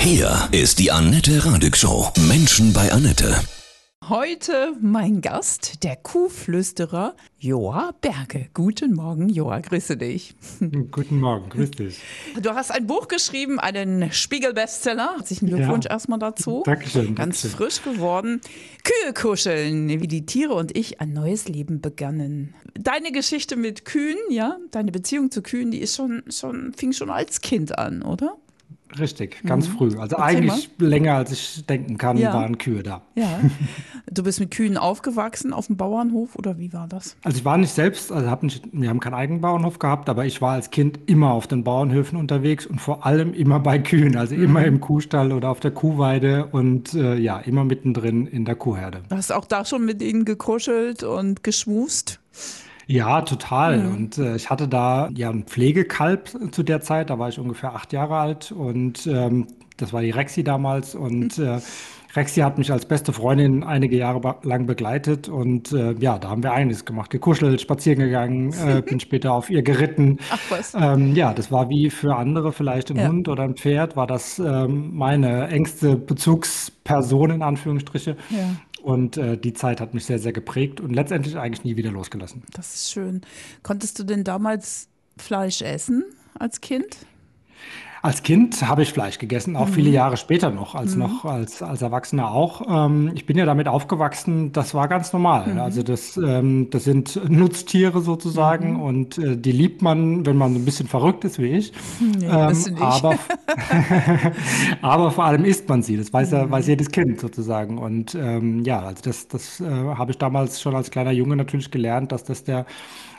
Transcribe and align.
Hier 0.00 0.48
ist 0.52 0.78
die 0.78 0.90
Annette 0.90 1.44
Radig 1.44 1.76
Show. 1.76 2.08
Menschen 2.28 2.72
bei 2.72 2.90
Annette. 2.90 3.34
Heute 4.08 4.72
mein 4.80 5.20
Gast, 5.20 5.84
der 5.84 5.94
Kuhflüsterer 5.94 7.14
Joa 7.38 7.92
Berge. 8.00 8.48
Guten 8.54 8.94
Morgen, 8.94 9.28
Joa, 9.28 9.60
grüße 9.60 9.96
dich. 9.96 10.34
Guten 10.90 11.20
Morgen, 11.20 11.48
grüß 11.50 11.70
dich. 11.72 11.98
Du 12.42 12.50
hast 12.54 12.72
ein 12.72 12.86
Buch 12.88 13.06
geschrieben, 13.08 13.60
einen 13.60 14.10
Spiegel-Bestseller. 14.10 15.16
Herzlichen 15.18 15.46
Glückwunsch 15.48 15.84
Ja. 15.84 15.92
erstmal 15.92 16.18
dazu. 16.18 16.62
Dankeschön, 16.64 17.14
Ganz 17.14 17.42
Dankeschön. 17.42 17.50
frisch 17.50 17.82
geworden. 17.82 18.40
Kühe 18.82 19.12
kuscheln, 19.12 19.88
wie 19.88 20.08
die 20.08 20.26
Tiere 20.26 20.54
und 20.54 20.76
ich 20.76 21.00
ein 21.00 21.12
neues 21.12 21.46
Leben 21.46 21.80
begannen. 21.80 22.54
Deine 22.74 23.12
Geschichte 23.12 23.54
mit 23.54 23.84
Kühen, 23.84 24.16
ja, 24.30 24.56
deine 24.72 24.90
Beziehung 24.90 25.30
zu 25.30 25.42
Kühen, 25.42 25.70
die 25.70 25.78
ist 25.78 25.94
schon, 25.94 26.22
schon, 26.30 26.72
fing 26.74 26.92
schon 26.92 27.10
als 27.10 27.42
Kind 27.42 27.78
an, 27.78 28.02
oder? 28.02 28.36
Richtig, 28.98 29.42
ganz 29.44 29.66
früh. 29.68 29.96
Also 29.98 30.16
Mhm. 30.16 30.22
Erzähl 30.22 30.36
eigentlich 30.38 30.70
länger 30.78 31.14
als 31.14 31.30
ich 31.32 31.64
denken 31.66 31.96
kann, 31.98 32.16
Ja. 32.16 32.34
waren 32.34 32.58
Kühe 32.58 32.82
da. 32.82 33.02
Ja. 33.14 33.40
Du 34.10 34.22
bist 34.24 34.40
mit 34.40 34.50
Kühen 34.50 34.76
aufgewachsen 34.76 35.52
auf 35.52 35.68
dem 35.68 35.76
Bauernhof 35.76 36.34
oder 36.36 36.58
wie 36.58 36.72
war 36.72 36.88
das? 36.88 37.16
Also 37.22 37.38
ich 37.38 37.44
war 37.44 37.56
nicht 37.58 37.72
selbst, 37.72 38.10
also 38.10 38.28
hab 38.28 38.42
nicht, 38.42 38.64
wir 38.72 38.88
haben 38.88 38.98
keinen 39.00 39.14
eigenen 39.14 39.40
Bauernhof 39.40 39.78
gehabt, 39.78 40.08
aber 40.08 40.24
ich 40.24 40.42
war 40.42 40.52
als 40.54 40.70
Kind 40.70 40.98
immer 41.06 41.30
auf 41.32 41.46
den 41.46 41.62
Bauernhöfen 41.62 42.18
unterwegs 42.18 42.66
und 42.66 42.80
vor 42.80 43.06
allem 43.06 43.32
immer 43.34 43.60
bei 43.60 43.78
Kühen, 43.78 44.16
also 44.16 44.34
Mhm. 44.34 44.42
immer 44.42 44.64
im 44.64 44.80
Kuhstall 44.80 45.32
oder 45.32 45.50
auf 45.50 45.60
der 45.60 45.70
Kuhweide 45.70 46.46
und 46.46 46.94
äh, 46.94 47.14
ja, 47.16 47.38
immer 47.38 47.64
mittendrin 47.64 48.26
in 48.26 48.44
der 48.44 48.56
Kuhherde. 48.56 49.02
Du 49.08 49.14
hast 49.16 49.30
auch 49.32 49.44
da 49.44 49.64
schon 49.64 49.84
mit 49.84 50.02
ihnen 50.02 50.24
gekuschelt 50.24 51.02
und 51.04 51.44
geschmust? 51.44 52.18
Ja, 52.90 53.22
total. 53.22 53.86
Und 53.86 54.18
äh, 54.18 54.34
ich 54.34 54.50
hatte 54.50 54.66
da 54.66 55.08
ja 55.14 55.30
ein 55.30 55.44
Pflegekalb 55.44 56.28
zu 56.50 56.64
der 56.64 56.80
Zeit, 56.80 57.10
da 57.10 57.20
war 57.20 57.28
ich 57.28 57.38
ungefähr 57.38 57.72
acht 57.72 57.92
Jahre 57.92 58.16
alt 58.16 58.50
und 58.50 59.06
ähm, 59.06 59.46
das 59.76 59.92
war 59.92 60.02
die 60.02 60.10
Rexi 60.10 60.42
damals 60.42 60.96
und 60.96 61.38
äh, 61.38 61.60
Rexi 62.16 62.40
hat 62.40 62.58
mich 62.58 62.72
als 62.72 62.86
beste 62.86 63.12
Freundin 63.12 63.62
einige 63.62 63.96
Jahre 63.96 64.34
lang 64.42 64.66
begleitet 64.66 65.28
und 65.28 65.70
äh, 65.70 65.94
ja, 66.00 66.18
da 66.18 66.30
haben 66.30 66.42
wir 66.42 66.52
einiges 66.52 66.84
gemacht, 66.84 67.10
gekuschelt, 67.10 67.60
spazieren 67.60 68.00
gegangen, 68.00 68.52
äh, 68.66 68.82
bin 68.82 68.98
später 68.98 69.32
auf 69.34 69.50
ihr 69.50 69.62
geritten. 69.62 70.18
Ach 70.28 70.40
was. 70.48 70.74
Ähm, 70.74 71.14
ja, 71.14 71.32
das 71.32 71.52
war 71.52 71.68
wie 71.68 71.90
für 71.90 72.16
andere 72.16 72.52
vielleicht 72.52 72.90
ein 72.90 72.96
Ja. 72.96 73.06
Hund 73.06 73.28
oder 73.28 73.44
ein 73.44 73.54
Pferd, 73.54 73.94
war 73.94 74.08
das 74.08 74.40
ähm, 74.40 74.90
meine 74.96 75.46
engste 75.46 75.94
Bezugsperson 75.96 77.30
in 77.30 77.42
Anführungsstriche. 77.42 78.16
Ja. 78.30 78.38
Und 78.82 79.16
äh, 79.16 79.36
die 79.36 79.52
Zeit 79.52 79.80
hat 79.80 79.94
mich 79.94 80.06
sehr, 80.06 80.18
sehr 80.18 80.32
geprägt 80.32 80.80
und 80.80 80.94
letztendlich 80.94 81.36
eigentlich 81.36 81.64
nie 81.64 81.76
wieder 81.76 81.90
losgelassen. 81.90 82.42
Das 82.52 82.74
ist 82.74 82.90
schön. 82.90 83.20
Konntest 83.62 83.98
du 83.98 84.04
denn 84.04 84.24
damals 84.24 84.88
Fleisch 85.16 85.62
essen 85.62 86.04
als 86.38 86.60
Kind? 86.60 86.96
Als 88.02 88.22
Kind 88.22 88.66
habe 88.66 88.82
ich 88.82 88.94
Fleisch 88.94 89.18
gegessen, 89.18 89.56
auch 89.56 89.68
viele 89.68 89.90
Jahre 89.90 90.16
später 90.16 90.50
noch, 90.50 90.74
als 90.74 90.96
noch 90.96 91.26
als, 91.26 91.62
als 91.62 91.82
Erwachsener 91.82 92.30
auch. 92.30 92.86
Ähm, 92.86 93.10
ich 93.14 93.26
bin 93.26 93.36
ja 93.36 93.44
damit 93.44 93.68
aufgewachsen, 93.68 94.52
das 94.52 94.72
war 94.72 94.88
ganz 94.88 95.12
normal. 95.12 95.58
Also 95.60 95.82
das, 95.82 96.16
ähm, 96.16 96.68
das 96.70 96.84
sind 96.84 97.20
Nutztiere 97.28 98.00
sozusagen 98.00 98.80
und 98.80 99.18
äh, 99.18 99.36
die 99.36 99.52
liebt 99.52 99.82
man, 99.82 100.24
wenn 100.24 100.38
man 100.38 100.54
so 100.54 100.58
ein 100.60 100.64
bisschen 100.64 100.88
verrückt 100.88 101.24
ist 101.24 101.38
wie 101.38 101.48
ich. 101.48 101.72
Nee, 102.00 102.26
Ähm, 102.26 102.76
aber, 102.80 103.16
aber 104.80 105.10
vor 105.10 105.24
allem 105.24 105.44
isst 105.44 105.68
man 105.68 105.82
sie, 105.82 105.98
das 105.98 106.10
weiß, 106.10 106.30
ja, 106.30 106.50
weiß 106.50 106.68
jedes 106.68 106.90
Kind 106.90 107.20
sozusagen. 107.20 107.76
Und 107.76 108.14
ähm, 108.14 108.64
ja, 108.64 108.80
also 108.80 109.02
das, 109.02 109.28
das 109.28 109.60
äh, 109.60 109.64
habe 109.66 110.12
ich 110.12 110.16
damals 110.18 110.62
schon 110.62 110.74
als 110.74 110.90
kleiner 110.90 111.12
Junge 111.12 111.36
natürlich 111.36 111.70
gelernt, 111.70 112.12
dass 112.12 112.24
das 112.24 112.44
der 112.44 112.64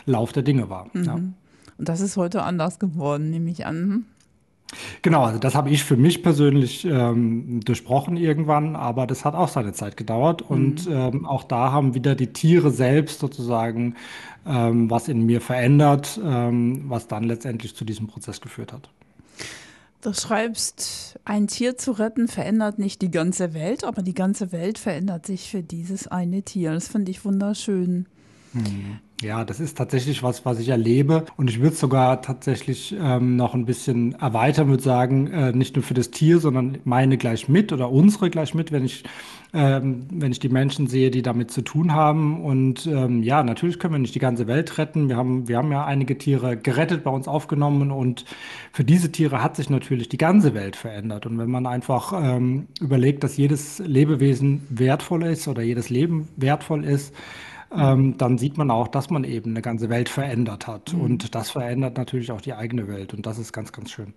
Lauf 0.07 0.31
der 0.31 0.41
Dinge 0.41 0.71
war. 0.71 0.87
Ja. 0.95 1.13
Und 1.13 1.35
das 1.77 2.01
ist 2.01 2.17
heute 2.17 2.41
anders 2.41 2.79
geworden, 2.79 3.29
nehme 3.29 3.51
ich 3.51 3.67
an. 3.67 4.05
Genau, 5.01 5.23
also 5.23 5.39
das 5.39 5.55
habe 5.55 5.69
ich 5.69 5.83
für 5.83 5.97
mich 5.97 6.23
persönlich 6.23 6.85
ähm, 6.85 7.59
durchbrochen 7.61 8.15
irgendwann, 8.17 8.75
aber 8.75 9.05
das 9.05 9.25
hat 9.25 9.35
auch 9.35 9.49
seine 9.49 9.73
Zeit 9.73 9.97
gedauert 9.97 10.41
und 10.41 10.87
ähm, 10.89 11.25
auch 11.25 11.43
da 11.43 11.71
haben 11.71 11.93
wieder 11.93 12.15
die 12.15 12.31
Tiere 12.33 12.71
selbst 12.71 13.19
sozusagen 13.19 13.95
ähm, 14.45 14.89
was 14.89 15.07
in 15.07 15.25
mir 15.25 15.41
verändert, 15.41 16.19
ähm, 16.23 16.85
was 16.87 17.07
dann 17.07 17.23
letztendlich 17.23 17.75
zu 17.75 17.85
diesem 17.85 18.07
Prozess 18.07 18.41
geführt 18.41 18.73
hat. 18.73 18.89
Du 20.01 20.13
schreibst, 20.13 21.19
ein 21.25 21.47
Tier 21.47 21.77
zu 21.77 21.91
retten 21.91 22.27
verändert 22.27 22.79
nicht 22.79 23.03
die 23.03 23.11
ganze 23.11 23.53
Welt, 23.53 23.83
aber 23.83 24.01
die 24.01 24.15
ganze 24.15 24.51
Welt 24.51 24.79
verändert 24.79 25.27
sich 25.27 25.51
für 25.51 25.61
dieses 25.61 26.07
eine 26.07 26.41
Tier. 26.41 26.73
Das 26.73 26.87
finde 26.87 27.11
ich 27.11 27.23
wunderschön. 27.23 28.07
Ja, 29.21 29.45
das 29.45 29.59
ist 29.59 29.77
tatsächlich 29.77 30.23
was, 30.23 30.45
was 30.45 30.57
ich 30.57 30.69
erlebe. 30.69 31.25
Und 31.37 31.47
ich 31.51 31.59
würde 31.59 31.73
es 31.73 31.79
sogar 31.79 32.23
tatsächlich 32.23 32.95
ähm, 32.99 33.35
noch 33.35 33.53
ein 33.53 33.65
bisschen 33.65 34.13
erweitern, 34.13 34.69
würde 34.69 34.81
sagen, 34.81 35.27
äh, 35.27 35.51
nicht 35.51 35.75
nur 35.75 35.83
für 35.83 35.93
das 35.93 36.09
Tier, 36.09 36.39
sondern 36.39 36.79
meine 36.85 37.17
gleich 37.17 37.47
mit 37.47 37.71
oder 37.71 37.91
unsere 37.91 38.31
gleich 38.31 38.55
mit, 38.55 38.71
wenn 38.71 38.83
ich, 38.83 39.03
ähm, 39.53 40.07
wenn 40.11 40.31
ich 40.31 40.39
die 40.39 40.49
Menschen 40.49 40.87
sehe, 40.87 41.11
die 41.11 41.21
damit 41.21 41.51
zu 41.51 41.61
tun 41.61 41.93
haben. 41.93 42.43
Und 42.43 42.87
ähm, 42.87 43.21
ja, 43.21 43.43
natürlich 43.43 43.77
können 43.77 43.93
wir 43.93 43.99
nicht 43.99 44.15
die 44.15 44.19
ganze 44.19 44.47
Welt 44.47 44.79
retten. 44.79 45.07
Wir 45.07 45.17
haben, 45.17 45.47
wir 45.47 45.57
haben 45.57 45.71
ja 45.71 45.85
einige 45.85 46.17
Tiere 46.17 46.57
gerettet, 46.57 47.03
bei 47.03 47.11
uns 47.11 47.27
aufgenommen. 47.27 47.91
Und 47.91 48.25
für 48.73 48.83
diese 48.83 49.11
Tiere 49.11 49.43
hat 49.43 49.55
sich 49.55 49.69
natürlich 49.69 50.09
die 50.09 50.17
ganze 50.17 50.55
Welt 50.55 50.75
verändert. 50.75 51.27
Und 51.27 51.37
wenn 51.37 51.51
man 51.51 51.67
einfach 51.67 52.11
ähm, 52.15 52.65
überlegt, 52.79 53.23
dass 53.23 53.37
jedes 53.37 53.77
Lebewesen 53.77 54.63
wertvoll 54.69 55.25
ist 55.25 55.47
oder 55.47 55.61
jedes 55.61 55.91
Leben 55.91 56.27
wertvoll 56.37 56.83
ist, 56.85 57.13
ähm, 57.75 58.17
dann 58.17 58.37
sieht 58.37 58.57
man 58.57 58.69
auch, 58.71 58.87
dass 58.87 59.09
man 59.09 59.23
eben 59.23 59.51
eine 59.51 59.61
ganze 59.61 59.89
Welt 59.89 60.09
verändert 60.09 60.67
hat. 60.67 60.93
Und 60.93 61.35
das 61.35 61.51
verändert 61.51 61.97
natürlich 61.97 62.31
auch 62.31 62.41
die 62.41 62.53
eigene 62.53 62.87
Welt. 62.87 63.13
Und 63.13 63.25
das 63.25 63.37
ist 63.37 63.53
ganz, 63.53 63.71
ganz 63.71 63.91
schön. 63.91 64.13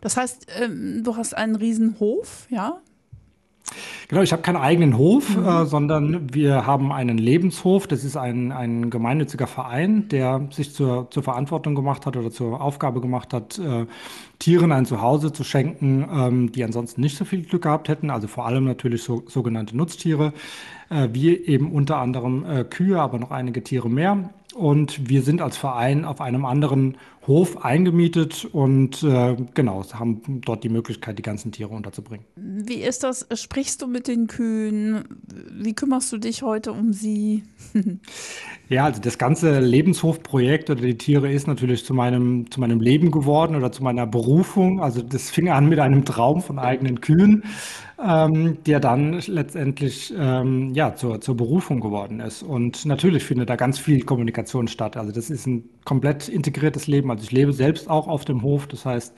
Das 0.00 0.16
heißt, 0.16 0.46
ähm, 0.60 1.02
du 1.04 1.16
hast 1.16 1.36
einen 1.36 1.56
riesen 1.56 2.00
Hof, 2.00 2.46
ja? 2.50 2.80
Genau, 4.08 4.22
ich 4.22 4.32
habe 4.32 4.40
keinen 4.40 4.56
eigenen 4.56 4.96
Hof, 4.96 5.36
äh, 5.36 5.66
sondern 5.66 6.32
wir 6.32 6.64
haben 6.64 6.92
einen 6.92 7.18
Lebenshof. 7.18 7.86
Das 7.86 8.04
ist 8.04 8.16
ein, 8.16 8.52
ein 8.52 8.88
gemeinnütziger 8.88 9.46
Verein, 9.46 10.08
der 10.08 10.48
sich 10.50 10.72
zur, 10.72 11.10
zur 11.10 11.22
Verantwortung 11.22 11.74
gemacht 11.74 12.06
hat 12.06 12.16
oder 12.16 12.30
zur 12.30 12.58
Aufgabe 12.62 13.02
gemacht 13.02 13.34
hat, 13.34 13.58
äh, 13.58 13.84
Tieren 14.38 14.72
ein 14.72 14.86
Zuhause 14.86 15.34
zu 15.34 15.44
schenken, 15.44 16.08
ähm, 16.10 16.52
die 16.52 16.64
ansonsten 16.64 17.02
nicht 17.02 17.18
so 17.18 17.26
viel 17.26 17.42
Glück 17.42 17.62
gehabt 17.64 17.90
hätten. 17.90 18.08
Also 18.08 18.28
vor 18.28 18.46
allem 18.46 18.64
natürlich 18.64 19.02
so, 19.02 19.24
sogenannte 19.26 19.76
Nutztiere, 19.76 20.32
äh, 20.88 21.08
wie 21.12 21.36
eben 21.36 21.70
unter 21.70 21.98
anderem 21.98 22.46
äh, 22.46 22.64
Kühe, 22.64 22.98
aber 22.98 23.18
noch 23.18 23.30
einige 23.30 23.62
Tiere 23.62 23.90
mehr. 23.90 24.30
Und 24.54 25.08
wir 25.08 25.22
sind 25.22 25.42
als 25.42 25.56
Verein 25.56 26.04
auf 26.04 26.20
einem 26.20 26.44
anderen 26.44 26.96
Hof 27.26 27.62
eingemietet 27.62 28.46
und 28.50 29.02
äh, 29.02 29.36
genau, 29.52 29.84
haben 29.92 30.40
dort 30.40 30.64
die 30.64 30.70
Möglichkeit, 30.70 31.18
die 31.18 31.22
ganzen 31.22 31.52
Tiere 31.52 31.74
unterzubringen. 31.74 32.24
Wie 32.36 32.82
ist 32.82 33.04
das? 33.04 33.26
Sprichst 33.34 33.82
du 33.82 33.86
mit 33.86 34.08
den 34.08 34.26
Kühen? 34.26 35.04
Wie 35.52 35.74
kümmerst 35.74 36.10
du 36.10 36.16
dich 36.16 36.42
heute 36.42 36.72
um 36.72 36.92
sie? 36.92 37.44
Ja, 38.70 38.84
also 38.84 39.00
das 39.00 39.16
ganze 39.16 39.60
Lebenshofprojekt 39.60 40.68
oder 40.68 40.82
die 40.82 40.98
Tiere 40.98 41.32
ist 41.32 41.46
natürlich 41.46 41.86
zu 41.86 41.94
meinem, 41.94 42.50
zu 42.50 42.60
meinem 42.60 42.82
Leben 42.82 43.10
geworden 43.10 43.56
oder 43.56 43.72
zu 43.72 43.82
meiner 43.82 44.06
Berufung. 44.06 44.82
Also 44.82 45.00
das 45.00 45.30
fing 45.30 45.48
an 45.48 45.70
mit 45.70 45.78
einem 45.78 46.04
Traum 46.04 46.42
von 46.42 46.58
eigenen 46.58 47.00
Kühen, 47.00 47.44
ähm, 48.00 48.58
der 48.64 48.78
dann 48.78 49.20
letztendlich 49.26 50.14
ähm, 50.16 50.72
ja, 50.74 50.94
zur, 50.94 51.20
zur 51.20 51.36
Berufung 51.36 51.80
geworden 51.80 52.20
ist. 52.20 52.42
Und 52.42 52.86
natürlich 52.86 53.24
findet 53.24 53.50
da 53.50 53.56
ganz 53.56 53.78
viel 53.78 54.04
Kommunikation 54.04 54.68
statt. 54.68 54.96
Also 54.96 55.10
das 55.10 55.30
ist 55.30 55.46
ein 55.46 55.68
komplett 55.84 56.28
integriertes 56.28 56.86
Leben. 56.86 57.10
Also 57.10 57.24
ich 57.24 57.32
lebe 57.32 57.52
selbst 57.52 57.90
auch 57.90 58.06
auf 58.06 58.24
dem 58.24 58.42
Hof. 58.42 58.68
Das 58.68 58.84
heißt, 58.84 59.14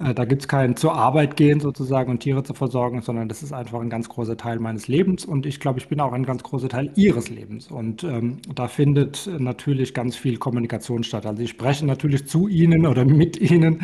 äh, 0.00 0.12
da 0.12 0.24
gibt 0.26 0.42
es 0.42 0.48
kein 0.48 0.76
zur 0.76 0.94
Arbeit 0.94 1.36
gehen 1.36 1.60
sozusagen 1.60 2.10
und 2.10 2.20
Tiere 2.20 2.42
zu 2.42 2.52
versorgen, 2.52 3.00
sondern 3.00 3.28
das 3.28 3.42
ist 3.42 3.52
einfach 3.52 3.80
ein 3.80 3.88
ganz 3.88 4.08
großer 4.08 4.36
Teil 4.36 4.58
meines 4.58 4.88
Lebens. 4.88 5.24
Und 5.24 5.46
ich 5.46 5.58
glaube, 5.58 5.78
ich 5.78 5.88
bin 5.88 6.00
auch 6.00 6.12
ein 6.12 6.24
ganz 6.24 6.42
großer 6.42 6.68
Teil 6.68 6.92
ihres 6.96 7.30
Lebens. 7.30 7.70
Und 7.70 8.04
ähm, 8.04 8.38
da 8.54 8.68
findet 8.68 9.30
natürlich 9.38 9.94
ganz 9.94 10.16
viel 10.16 10.36
Kommunikation 10.36 11.02
statt. 11.02 11.24
Also 11.24 11.42
ich 11.42 11.50
spreche 11.50 11.86
natürlich 11.86 12.26
zu 12.26 12.46
ihnen 12.46 12.86
oder 12.86 13.06
mit 13.06 13.40
ihnen. 13.40 13.80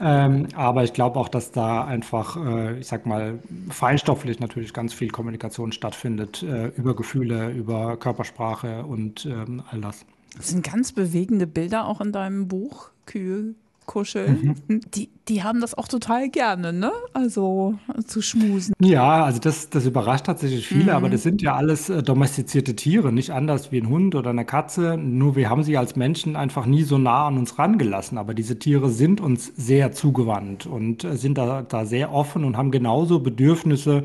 Ähm, 0.00 0.46
aber 0.54 0.84
ich 0.84 0.92
glaube 0.92 1.18
auch, 1.18 1.28
dass 1.28 1.50
da 1.50 1.84
einfach, 1.84 2.36
äh, 2.36 2.78
ich 2.78 2.86
sag 2.86 3.06
mal, 3.06 3.40
feinstofflich 3.72 4.40
natürlich 4.40 4.72
ganz 4.72 4.92
viel 4.92 5.10
Kommunikation 5.10 5.72
stattfindet 5.72 6.42
äh, 6.42 6.68
über 6.68 6.94
Gefühle, 6.94 7.50
über 7.50 7.96
Körpersprache 7.96 8.84
und 8.84 9.26
ähm, 9.26 9.62
all 9.70 9.80
das. 9.80 10.04
Das 10.36 10.48
sind 10.48 10.64
ganz 10.64 10.92
bewegende 10.92 11.46
Bilder 11.46 11.86
auch 11.86 12.00
in 12.00 12.12
deinem 12.12 12.48
Buch, 12.48 12.90
Kühe 13.06 13.54
kuscheln. 13.86 14.60
Die, 14.94 15.10
die 15.28 15.42
haben 15.42 15.60
das 15.60 15.74
auch 15.74 15.86
total 15.86 16.28
gerne, 16.28 16.72
ne? 16.72 16.90
Also 17.12 17.74
zu 18.06 18.22
schmusen. 18.22 18.74
Ja, 18.80 19.24
also 19.24 19.38
das, 19.38 19.70
das 19.70 19.86
überrascht 19.86 20.26
tatsächlich 20.26 20.66
viele, 20.66 20.94
aber 20.94 21.08
das 21.08 21.22
sind 21.22 21.42
ja 21.42 21.54
alles 21.54 21.88
äh, 21.88 22.02
domestizierte 22.02 22.74
Tiere, 22.74 23.12
nicht 23.12 23.30
anders 23.30 23.70
wie 23.70 23.80
ein 23.80 23.88
Hund 23.88 24.14
oder 24.14 24.30
eine 24.30 24.44
Katze. 24.44 24.96
Nur 24.96 25.36
wir 25.36 25.48
haben 25.48 25.62
sie 25.62 25.76
als 25.76 25.94
Menschen 25.94 26.34
einfach 26.34 26.66
nie 26.66 26.82
so 26.82 26.98
nah 26.98 27.28
an 27.28 27.38
uns 27.38 27.58
rangelassen. 27.58 28.18
Aber 28.18 28.34
diese 28.34 28.58
Tiere 28.58 28.90
sind 28.90 29.20
uns 29.20 29.52
sehr 29.56 29.92
zugewandt 29.92 30.66
und 30.66 31.04
äh, 31.04 31.16
sind 31.16 31.38
da, 31.38 31.62
da 31.62 31.84
sehr 31.84 32.12
offen 32.12 32.44
und 32.44 32.56
haben 32.56 32.70
genauso 32.70 33.20
Bedürfnisse 33.20 34.02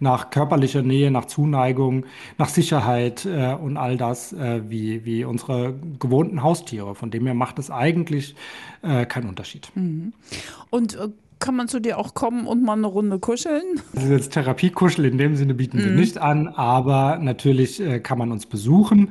nach 0.00 0.30
körperlicher 0.30 0.82
Nähe, 0.82 1.10
nach 1.10 1.26
Zuneigung, 1.26 2.04
nach 2.38 2.48
Sicherheit 2.48 3.24
äh, 3.24 3.54
und 3.54 3.76
all 3.76 3.96
das 3.96 4.32
äh, 4.32 4.62
wie, 4.68 5.04
wie 5.04 5.24
unsere 5.24 5.74
gewohnten 5.98 6.42
Haustiere. 6.42 6.94
Von 6.94 7.10
dem 7.10 7.24
her 7.26 7.34
macht 7.34 7.58
es 7.58 7.70
eigentlich 7.70 8.34
äh, 8.82 9.06
keinen 9.06 9.28
Unterschied. 9.28 9.70
Und 10.70 10.94
äh, 10.96 11.08
kann 11.38 11.54
man 11.54 11.68
zu 11.68 11.80
dir 11.80 11.98
auch 11.98 12.14
kommen 12.14 12.46
und 12.46 12.62
mal 12.62 12.72
eine 12.72 12.86
Runde 12.86 13.18
kuscheln? 13.18 13.62
Also 13.94 14.12
jetzt 14.12 14.32
Therapiekuschel 14.32 15.04
in 15.04 15.18
dem 15.18 15.36
Sinne 15.36 15.54
bieten 15.54 15.78
wir 15.78 15.90
nicht 15.90 16.16
an, 16.18 16.48
aber 16.48 17.18
natürlich 17.20 17.78
äh, 17.80 18.00
kann 18.00 18.18
man 18.18 18.32
uns 18.32 18.46
besuchen. 18.46 19.10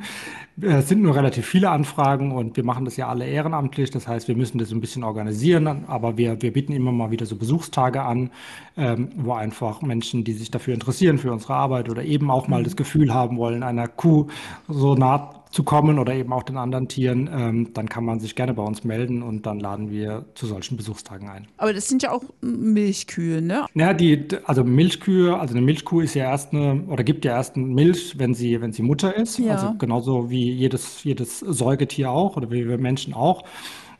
Äh, 0.60 0.78
Es 0.78 0.90
sind 0.90 1.04
nur 1.04 1.16
relativ 1.16 1.46
viele 1.46 1.70
Anfragen 1.70 2.32
und 2.32 2.58
wir 2.58 2.64
machen 2.64 2.84
das 2.84 2.98
ja 2.98 3.08
alle 3.10 3.28
ehrenamtlich. 3.28 3.92
Das 3.92 4.08
heißt, 4.08 4.28
wir 4.28 4.36
müssen 4.36 4.58
das 4.58 4.72
ein 4.72 4.82
bisschen 4.82 5.04
organisieren, 5.04 5.86
aber 5.88 6.18
wir, 6.18 6.42
wir 6.42 6.52
bieten 6.52 6.74
immer 6.74 6.92
mal 6.92 7.12
wieder 7.12 7.28
so 7.28 7.36
Besuchstage 7.36 8.02
an, 8.02 8.32
ähm, 8.76 9.10
wo 9.16 9.34
einfach 9.34 9.84
Menschen, 9.84 10.24
die 10.24 10.34
sich 10.34 10.50
dafür 10.50 10.74
interessieren, 10.74 11.20
für 11.20 11.32
unsere 11.32 11.54
Arbeit 11.54 11.90
oder 11.90 12.04
eben 12.04 12.32
auch 12.32 12.48
mal 12.48 12.64
das 12.64 12.76
Gefühl 12.76 13.14
haben 13.14 13.38
wollen, 13.38 13.62
einer 13.62 13.88
Kuh 13.88 14.28
so 14.68 14.96
nah 14.96 15.45
zu 15.56 15.64
kommen 15.64 16.00
oder 16.00 16.14
eben 16.14 16.34
auch 16.34 16.44
den 16.44 16.58
anderen 16.58 16.90
Tieren, 16.90 17.30
ähm, 17.32 17.70
dann 17.74 17.88
kann 17.88 18.04
man 18.04 18.20
sich 18.20 18.36
gerne 18.36 18.54
bei 18.54 18.62
uns 18.62 18.84
melden 18.84 19.24
und 19.24 19.46
dann 19.46 19.62
laden 19.62 19.90
wir 19.90 20.26
zu 20.36 20.48
solchen 20.48 20.76
Besuchstagen 20.76 21.30
ein. 21.30 21.48
Aber 21.56 21.72
das 21.72 21.88
sind 21.88 22.04
ja 22.04 22.12
auch 22.12 22.24
Milchkühe, 22.42 23.42
ne? 23.42 23.66
Ja, 23.74 23.94
die, 23.94 24.28
also 24.44 24.66
Milchkühe, 24.66 25.40
also 25.40 25.56
eine 25.56 25.66
Milchkuh 25.66 26.02
ist 26.02 26.14
ja 26.14 26.26
erst 26.26 26.52
eine, 26.52 26.84
oder 26.90 27.06
gibt 27.06 27.24
ja 27.24 27.32
erst 27.32 27.56
eine 27.56 27.68
Milch, 27.68 28.20
wenn 28.20 28.34
sie, 28.34 28.60
wenn 28.60 28.74
sie 28.74 28.84
Mutter 28.84 29.16
ist. 29.16 29.40
Ja. 29.40 29.54
Also 29.54 29.76
genauso 29.78 30.30
wie 30.30 30.52
jedes, 30.52 31.06
jedes 31.06 31.40
Säugetier 31.40 32.12
auch 32.12 32.36
oder 32.36 32.52
wie 32.52 32.68
wir 32.68 32.78
Menschen 32.78 33.14
auch. 33.14 33.46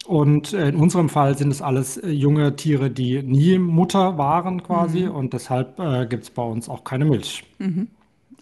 Und 0.06 0.52
äh, 0.52 0.68
in 0.68 0.76
unserem 0.76 1.08
Fall 1.08 1.38
sind 1.38 1.52
es 1.52 1.62
alles 1.62 1.96
äh, 1.96 2.10
junge 2.10 2.58
Tiere, 2.58 2.92
die 2.92 3.24
nie 3.24 3.58
Mutter 3.60 4.18
waren 4.18 4.62
quasi 4.62 5.08
und 5.08 5.32
deshalb 5.32 5.80
äh, 5.80 6.06
gibt 6.06 6.26
es 6.26 6.30
bei 6.32 6.44
uns 6.44 6.68
auch 6.68 6.84
keine 6.84 7.06
Milch. 7.06 7.46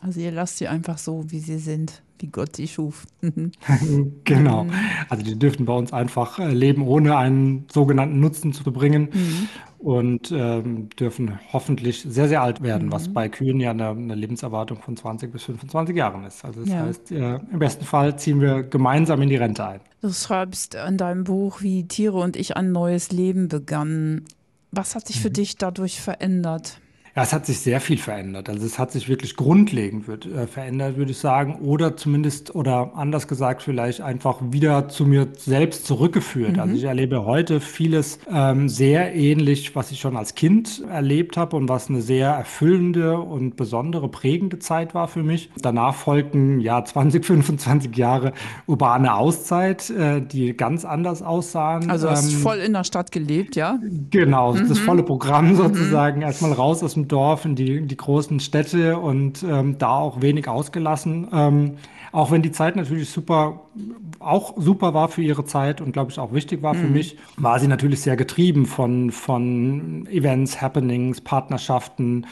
Also 0.01 0.19
ihr 0.19 0.31
lasst 0.31 0.57
sie 0.57 0.67
einfach 0.67 0.97
so, 0.97 1.25
wie 1.27 1.39
sie 1.39 1.59
sind, 1.59 2.01
wie 2.23 2.27
Gott 2.29 2.55
sie 2.55 2.67
schuf. 2.69 3.05
Genau. 4.23 4.65
Also 5.09 5.23
die 5.23 5.37
dürfen 5.37 5.65
bei 5.65 5.73
uns 5.73 5.91
einfach 5.93 6.39
äh, 6.39 6.51
leben, 6.53 6.87
ohne 6.87 7.17
einen 7.17 7.65
sogenannten 7.71 8.19
Nutzen 8.19 8.53
zu 8.53 8.71
bringen 8.71 9.09
und 9.77 10.31
ähm, 10.31 10.87
dürfen 10.97 11.37
hoffentlich 11.51 12.01
sehr, 12.07 12.29
sehr 12.29 12.41
alt 12.41 12.63
werden, 12.63 12.91
was 12.91 13.09
bei 13.09 13.27
Kühen 13.27 13.59
ja 13.59 13.71
eine, 13.71 13.89
eine 13.89 14.15
Lebenserwartung 14.15 14.81
von 14.81 14.95
20 14.95 15.31
bis 15.31 15.43
25 15.43 15.95
Jahren 15.95 16.23
ist. 16.23 16.45
Also 16.45 16.61
das 16.61 16.69
Ja. 16.69 16.79
heißt, 16.85 17.11
äh, 17.11 17.39
im 17.51 17.59
besten 17.59 17.83
Fall 17.83 18.17
ziehen 18.17 18.39
wir 18.39 18.63
gemeinsam 18.63 19.21
in 19.21 19.29
die 19.29 19.35
Rente 19.35 19.65
ein. 19.65 19.81
Du 20.01 20.11
schreibst 20.11 20.75
in 20.75 20.97
deinem 20.97 21.25
Buch, 21.25 21.61
wie 21.61 21.85
Tiere 21.87 22.17
und 22.19 22.37
ich 22.37 22.55
ein 22.55 22.71
neues 22.71 23.11
Leben 23.11 23.49
begannen. 23.49 24.23
Was 24.71 24.95
hat 24.95 25.07
sich 25.07 25.19
für 25.19 25.29
dich 25.31 25.57
dadurch 25.57 25.99
verändert? 25.99 26.79
Ja, 27.15 27.21
es 27.21 27.31
hat 27.31 27.45
sich 27.45 27.59
sehr 27.59 27.79
viel 27.79 27.99
verändert. 27.99 28.49
Also 28.49 28.65
es 28.65 28.79
hat 28.79 28.91
sich 28.91 29.07
wirklich 29.07 29.35
grundlegend 29.35 30.07
wird, 30.07 30.25
äh, 30.25 30.47
verändert, 30.47 30.97
würde 30.97 31.11
ich 31.11 31.19
sagen. 31.19 31.59
Oder 31.61 31.95
zumindest, 31.95 32.55
oder 32.55 32.93
anders 32.95 33.27
gesagt, 33.27 33.61
vielleicht 33.61 34.01
einfach 34.01 34.39
wieder 34.49 34.87
zu 34.89 35.05
mir 35.05 35.27
selbst 35.37 35.85
zurückgeführt. 35.85 36.57
Also 36.57 36.73
ich 36.73 36.85
erlebe 36.85 37.23
heute 37.23 37.59
vieles 37.59 38.17
ähm, 38.33 38.67
sehr 38.67 39.13
ähnlich, 39.13 39.75
was 39.75 39.91
ich 39.91 39.99
schon 39.99 40.17
als 40.17 40.33
Kind 40.33 40.83
erlebt 40.89 41.37
habe 41.37 41.55
und 41.55 41.69
was 41.69 41.87
eine 41.87 42.01
sehr 42.01 42.29
erfüllende 42.29 43.19
und 43.19 43.57
besondere, 43.57 44.09
prägende 44.09 44.57
Zeit 44.57 44.95
war 44.95 45.07
für 45.07 45.21
mich. 45.21 45.51
Danach 45.61 45.93
folgten 45.93 46.61
ja 46.61 46.83
20, 46.93 47.23
25 47.23 47.95
Jahre 47.95 48.33
urbane 48.65 49.13
Auszeit, 49.13 49.87
äh, 49.91 50.19
die 50.19 50.57
ganz 50.57 50.83
anders 50.83 51.21
aussahen. 51.21 51.91
Also 51.91 52.09
hast 52.09 52.33
Ähm, 52.33 52.39
voll 52.39 52.57
in 52.57 52.73
der 52.73 52.83
Stadt 52.85 53.11
gelebt, 53.11 53.55
ja? 53.55 53.77
Genau, 54.09 54.55
das 54.55 54.79
volle 54.79 55.03
Programm 55.03 55.55
sozusagen. 55.55 56.23
Erstmal 56.23 56.53
raus 56.53 56.81
aus 56.81 56.95
dem 56.95 57.02
Dorf 57.07 57.45
in 57.45 57.55
die, 57.55 57.77
in 57.77 57.87
die 57.87 57.97
großen 57.97 58.39
Städte 58.39 58.97
und 58.97 59.43
ähm, 59.43 59.77
da 59.77 59.97
auch 59.97 60.21
wenig 60.21 60.47
ausgelassen. 60.47 61.27
Ähm, 61.33 61.77
auch 62.13 62.29
wenn 62.29 62.43
die 62.43 62.51
Zeit 62.51 62.75
natürlich 62.75 63.09
super, 63.09 63.61
auch 64.19 64.53
super 64.55 64.93
war 64.93 65.07
für 65.07 65.23
ihre 65.23 65.45
Zeit 65.45 65.81
und 65.81 65.93
glaube 65.93 66.11
ich 66.11 66.19
auch 66.19 66.31
wichtig 66.31 66.61
war 66.61 66.75
für 66.75 66.85
mich, 66.85 67.17
war 67.37 67.59
sie 67.59 67.67
natürlich 67.67 68.01
sehr 68.01 68.15
getrieben 68.15 68.67
von, 68.67 69.09
von 69.09 70.05
Events, 70.11 70.61
Happenings, 70.61 71.21
Partnerschaften, 71.21 72.27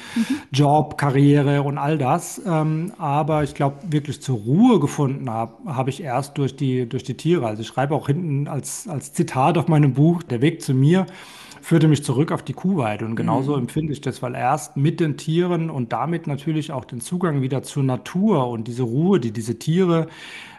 Job, 0.52 1.00
Karriere 1.00 1.64
und 1.64 1.80
all 1.80 1.98
das. 1.98 2.40
Ähm, 2.46 2.94
aber 3.00 3.44
ich 3.44 3.56
glaube, 3.56 3.78
wirklich 3.90 4.22
zur 4.22 4.38
Ruhe 4.38 4.80
gefunden 4.80 5.32
habe, 5.32 5.54
habe 5.66 5.90
ich 5.90 6.04
erst 6.04 6.38
durch 6.38 6.56
die, 6.56 6.88
durch 6.88 7.04
die 7.04 7.16
Tiere. 7.16 7.48
Also 7.48 7.64
ich 7.64 7.68
schreibe 7.68 7.96
auch 7.96 8.06
hinten 8.06 8.48
als, 8.48 8.88
als 8.88 9.14
Zitat 9.14 9.58
auf 9.58 9.68
meinem 9.68 9.94
Buch, 9.94 10.22
der 10.22 10.42
Weg 10.42 10.62
zu 10.62 10.76
mir 10.76 11.08
führte 11.62 11.88
mich 11.88 12.04
zurück 12.04 12.31
auf 12.31 12.44
die 12.44 12.54
Kuhweide. 12.54 13.06
Und 13.06 13.16
genauso 13.16 13.56
empfinde 13.56 13.94
ich 13.94 14.02
das, 14.02 14.22
weil 14.22 14.36
erst 14.36 14.78
mit 14.78 15.00
den 15.00 15.18
Tieren 15.18 15.69
und 15.69 15.94
damit 15.94 16.28
natürlich 16.28 16.72
auch 16.72 16.86
den 16.86 17.02
Zugang 17.02 17.42
wieder 17.42 17.63
zur 17.63 17.84
Natur 17.84 18.50
und 18.50 18.68
diese 18.68 18.84
Ruhe, 18.84 19.19
die 19.19 19.31
diese 19.31 19.58
Tiere 19.60 20.08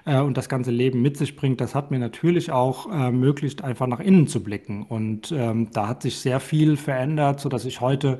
äh, 0.04 0.20
und 0.20 0.36
das 0.36 0.48
ganze 0.48 0.70
Leben 0.70 1.02
mit 1.02 1.16
sich 1.16 1.36
bringt, 1.36 1.60
das 1.60 1.74
hat 1.74 1.90
mir 1.90 1.98
natürlich 1.98 2.52
auch 2.52 2.90
äh, 2.90 2.92
ermöglicht, 2.92 3.62
einfach 3.62 3.86
nach 3.86 4.00
innen 4.00 4.26
zu 4.26 4.42
blicken. 4.42 4.84
Und 4.88 5.32
ähm, 5.32 5.68
da 5.72 5.88
hat 5.88 6.02
sich 6.02 6.18
sehr 6.18 6.40
viel 6.40 6.76
verändert, 6.76 7.40
sodass 7.40 7.64
ich 7.64 7.80
heute 7.80 8.18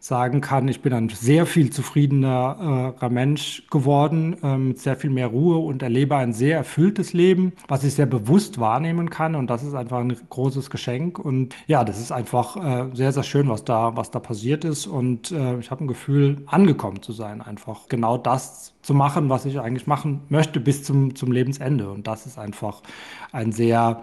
sagen 0.00 0.40
kann, 0.40 0.68
ich 0.68 0.80
bin 0.80 0.92
ein 0.92 1.08
sehr 1.08 1.44
viel 1.44 1.70
zufriedenerer 1.70 3.08
Mensch 3.10 3.64
geworden, 3.70 4.36
äh, 4.42 4.56
mit 4.56 4.78
sehr 4.78 4.96
viel 4.96 5.10
mehr 5.10 5.26
Ruhe 5.26 5.58
und 5.58 5.82
erlebe 5.82 6.16
ein 6.16 6.32
sehr 6.32 6.56
erfülltes 6.56 7.12
Leben, 7.12 7.52
was 7.66 7.82
ich 7.84 7.94
sehr 7.94 8.06
bewusst 8.06 8.60
wahrnehmen 8.60 9.10
kann. 9.10 9.34
Und 9.34 9.48
das 9.48 9.64
ist 9.64 9.74
einfach 9.74 9.98
ein 9.98 10.16
großes 10.30 10.70
Geschenk. 10.70 11.18
Und 11.18 11.56
ja, 11.66 11.82
das 11.84 11.98
ist 11.98 12.12
einfach 12.12 12.56
äh, 12.56 12.94
sehr, 12.94 13.12
sehr 13.12 13.24
schön, 13.24 13.48
was 13.48 13.64
da, 13.64 13.96
was 13.96 14.10
da 14.10 14.20
passiert 14.20 14.64
ist. 14.64 14.86
Und 14.86 15.32
äh, 15.32 15.58
ich 15.58 15.70
habe 15.70 15.84
ein 15.84 15.88
Gefühl, 15.88 16.42
angekommen 16.46 17.02
zu 17.02 17.12
sein, 17.12 17.42
einfach 17.42 17.88
genau 17.88 18.18
das 18.18 18.74
zu 18.82 18.94
machen, 18.94 19.28
was 19.28 19.46
ich 19.46 19.58
eigentlich 19.60 19.86
machen 19.86 20.20
möchte 20.28 20.60
bis 20.60 20.84
zum, 20.84 21.16
zum 21.16 21.32
Lebensende. 21.32 21.90
Und 21.90 22.06
das 22.06 22.26
ist 22.26 22.38
einfach 22.38 22.82
ein 23.32 23.52
sehr 23.52 24.02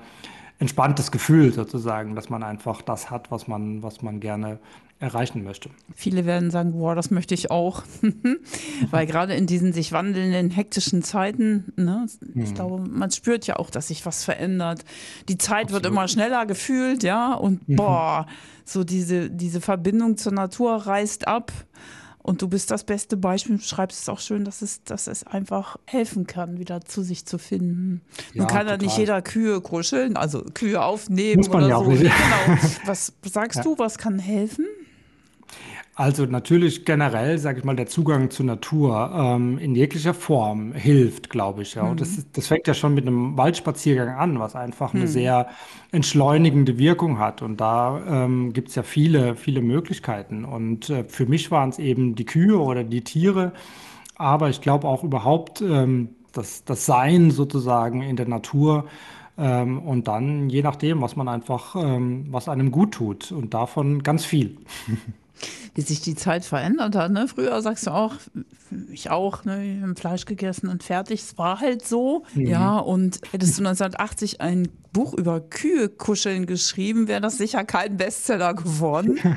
entspanntes 0.59 1.11
Gefühl 1.11 1.51
sozusagen, 1.51 2.15
dass 2.15 2.29
man 2.29 2.43
einfach 2.43 2.81
das 2.81 3.09
hat, 3.11 3.31
was 3.31 3.47
man, 3.47 3.83
was 3.83 4.01
man 4.01 4.19
gerne 4.19 4.59
erreichen 4.99 5.43
möchte. 5.43 5.69
Viele 5.93 6.25
werden 6.25 6.51
sagen, 6.51 6.71
boah, 6.71 6.95
das 6.95 7.11
möchte 7.11 7.33
ich 7.33 7.51
auch. 7.51 7.83
Weil 8.91 9.05
gerade 9.05 9.35
in 9.35 9.45
diesen 9.45 9.73
sich 9.73 9.91
wandelnden, 9.91 10.49
hektischen 10.51 11.03
Zeiten, 11.03 11.73
ne, 11.75 12.07
ich 12.35 12.53
glaube, 12.53 12.79
man 12.89 13.11
spürt 13.11 13.45
ja 13.45 13.57
auch, 13.57 13.69
dass 13.69 13.89
sich 13.89 14.05
was 14.05 14.23
verändert. 14.23 14.85
Die 15.27 15.37
Zeit 15.37 15.71
wird 15.71 15.85
immer 15.85 16.07
schneller 16.07 16.45
gefühlt, 16.45 17.03
ja, 17.03 17.33
und 17.33 17.61
boah, 17.67 18.25
so 18.63 18.83
diese, 18.83 19.29
diese 19.29 19.59
Verbindung 19.61 20.17
zur 20.17 20.31
Natur 20.31 20.75
reißt 20.75 21.27
ab. 21.27 21.51
Und 22.23 22.41
du 22.41 22.47
bist 22.47 22.71
das 22.71 22.83
beste 22.83 23.17
Beispiel, 23.17 23.57
du 23.57 23.61
schreibst 23.61 24.01
es 24.01 24.09
auch 24.09 24.19
schön, 24.19 24.45
dass 24.45 24.63
es, 24.63 24.83
dass 24.83 25.05
es 25.05 25.23
einfach 25.25 25.77
helfen 25.85 26.25
kann, 26.25 26.57
wieder 26.57 26.81
zu 26.81 27.03
sich 27.03 27.27
zu 27.27 27.37
finden. 27.37 28.01
Nun 28.33 28.47
Ja, 28.47 28.51
kann 28.51 28.67
ja 28.67 28.77
nicht 28.77 28.97
jeder 28.97 29.21
Kühe 29.21 29.61
kuscheln, 29.61 30.17
also 30.17 30.41
Kühe 30.55 30.81
aufnehmen 30.83 31.37
Muss 31.41 31.49
man 31.49 31.57
oder 31.59 31.67
ja 31.67 31.75
auch 31.75 31.83
so. 31.85 31.91
nicht. 31.91 32.01
Genau. 32.01 32.57
Was 32.85 33.13
sagst 33.21 33.59
du, 33.63 33.77
was 33.77 33.99
kann 33.99 34.17
helfen? 34.17 34.65
Also 35.97 36.25
natürlich 36.25 36.83
generell, 36.83 37.37
sage 37.37 37.59
ich 37.59 37.63
mal, 37.63 37.77
der 37.77 37.87
Zugang 37.87 38.29
zur 38.29 38.45
Natur 38.45 39.11
ähm, 39.15 39.57
in 39.57 39.75
jeglicher 39.75 40.13
Form 40.13 40.73
hilft, 40.73 41.29
glaube 41.29 41.61
ich. 41.61 41.75
Ja. 41.75 41.83
Und 41.83 42.01
das, 42.01 42.17
ist, 42.17 42.37
das 42.37 42.47
fängt 42.47 42.67
ja 42.67 42.73
schon 42.73 42.93
mit 42.93 43.07
einem 43.07 43.37
Waldspaziergang 43.37 44.09
an, 44.09 44.37
was 44.37 44.57
einfach 44.57 44.93
eine 44.93 45.07
sehr 45.07 45.47
entschleunigende 45.93 46.77
Wirkung 46.77 47.17
hat. 47.17 47.41
Und 47.41 47.61
da 47.61 48.01
ähm, 48.09 48.51
gibt 48.51 48.69
es 48.69 48.75
ja 48.75 48.83
viele, 48.83 49.37
viele 49.37 49.61
Möglichkeiten. 49.61 50.43
Und 50.43 50.89
äh, 50.89 51.05
für 51.05 51.27
mich 51.27 51.49
waren 51.49 51.69
es 51.69 51.79
eben 51.79 52.15
die 52.15 52.25
Kühe 52.25 52.59
oder 52.59 52.83
die 52.83 53.01
Tiere, 53.01 53.53
aber 54.15 54.49
ich 54.49 54.59
glaube 54.59 54.89
auch 54.89 55.01
überhaupt 55.05 55.61
ähm, 55.61 56.09
das, 56.33 56.65
das 56.65 56.85
Sein 56.85 57.31
sozusagen 57.31 58.01
in 58.01 58.17
der 58.17 58.27
Natur. 58.27 58.85
Ähm, 59.37 59.79
und 59.79 60.09
dann 60.09 60.49
je 60.49 60.61
nachdem, 60.61 61.01
was 61.01 61.15
man 61.15 61.29
einfach, 61.29 61.73
ähm, 61.77 62.25
was 62.31 62.49
einem 62.49 62.71
gut 62.71 62.91
tut. 62.95 63.31
Und 63.31 63.53
davon 63.53 64.03
ganz 64.03 64.25
viel. 64.25 64.57
wie 65.75 65.81
sich 65.81 66.01
die 66.01 66.15
Zeit 66.15 66.45
verändert 66.45 66.95
hat. 66.95 67.11
Ne? 67.11 67.27
Früher 67.27 67.61
sagst 67.61 67.85
du 67.85 67.91
auch, 67.91 68.15
ich 68.91 69.09
auch, 69.09 69.43
ne, 69.43 69.63
ich 69.63 69.81
habe 69.81 69.95
Fleisch 69.95 70.25
gegessen 70.25 70.69
und 70.69 70.83
fertig. 70.83 71.21
Es 71.21 71.37
war 71.37 71.59
halt 71.59 71.85
so. 71.85 72.23
Ja, 72.33 72.77
und 72.77 73.19
hättest 73.31 73.57
du 73.57 73.61
1980 73.61 74.41
ein 74.41 74.69
Buch 74.95 75.13
über 75.13 75.41
Kühe 75.41 75.89
kuscheln 75.89 76.45
geschrieben, 76.45 77.09
wäre 77.09 77.19
das 77.19 77.37
sicher 77.37 77.65
kein 77.65 77.97
Bestseller 77.97 78.53
geworden. 78.53 79.19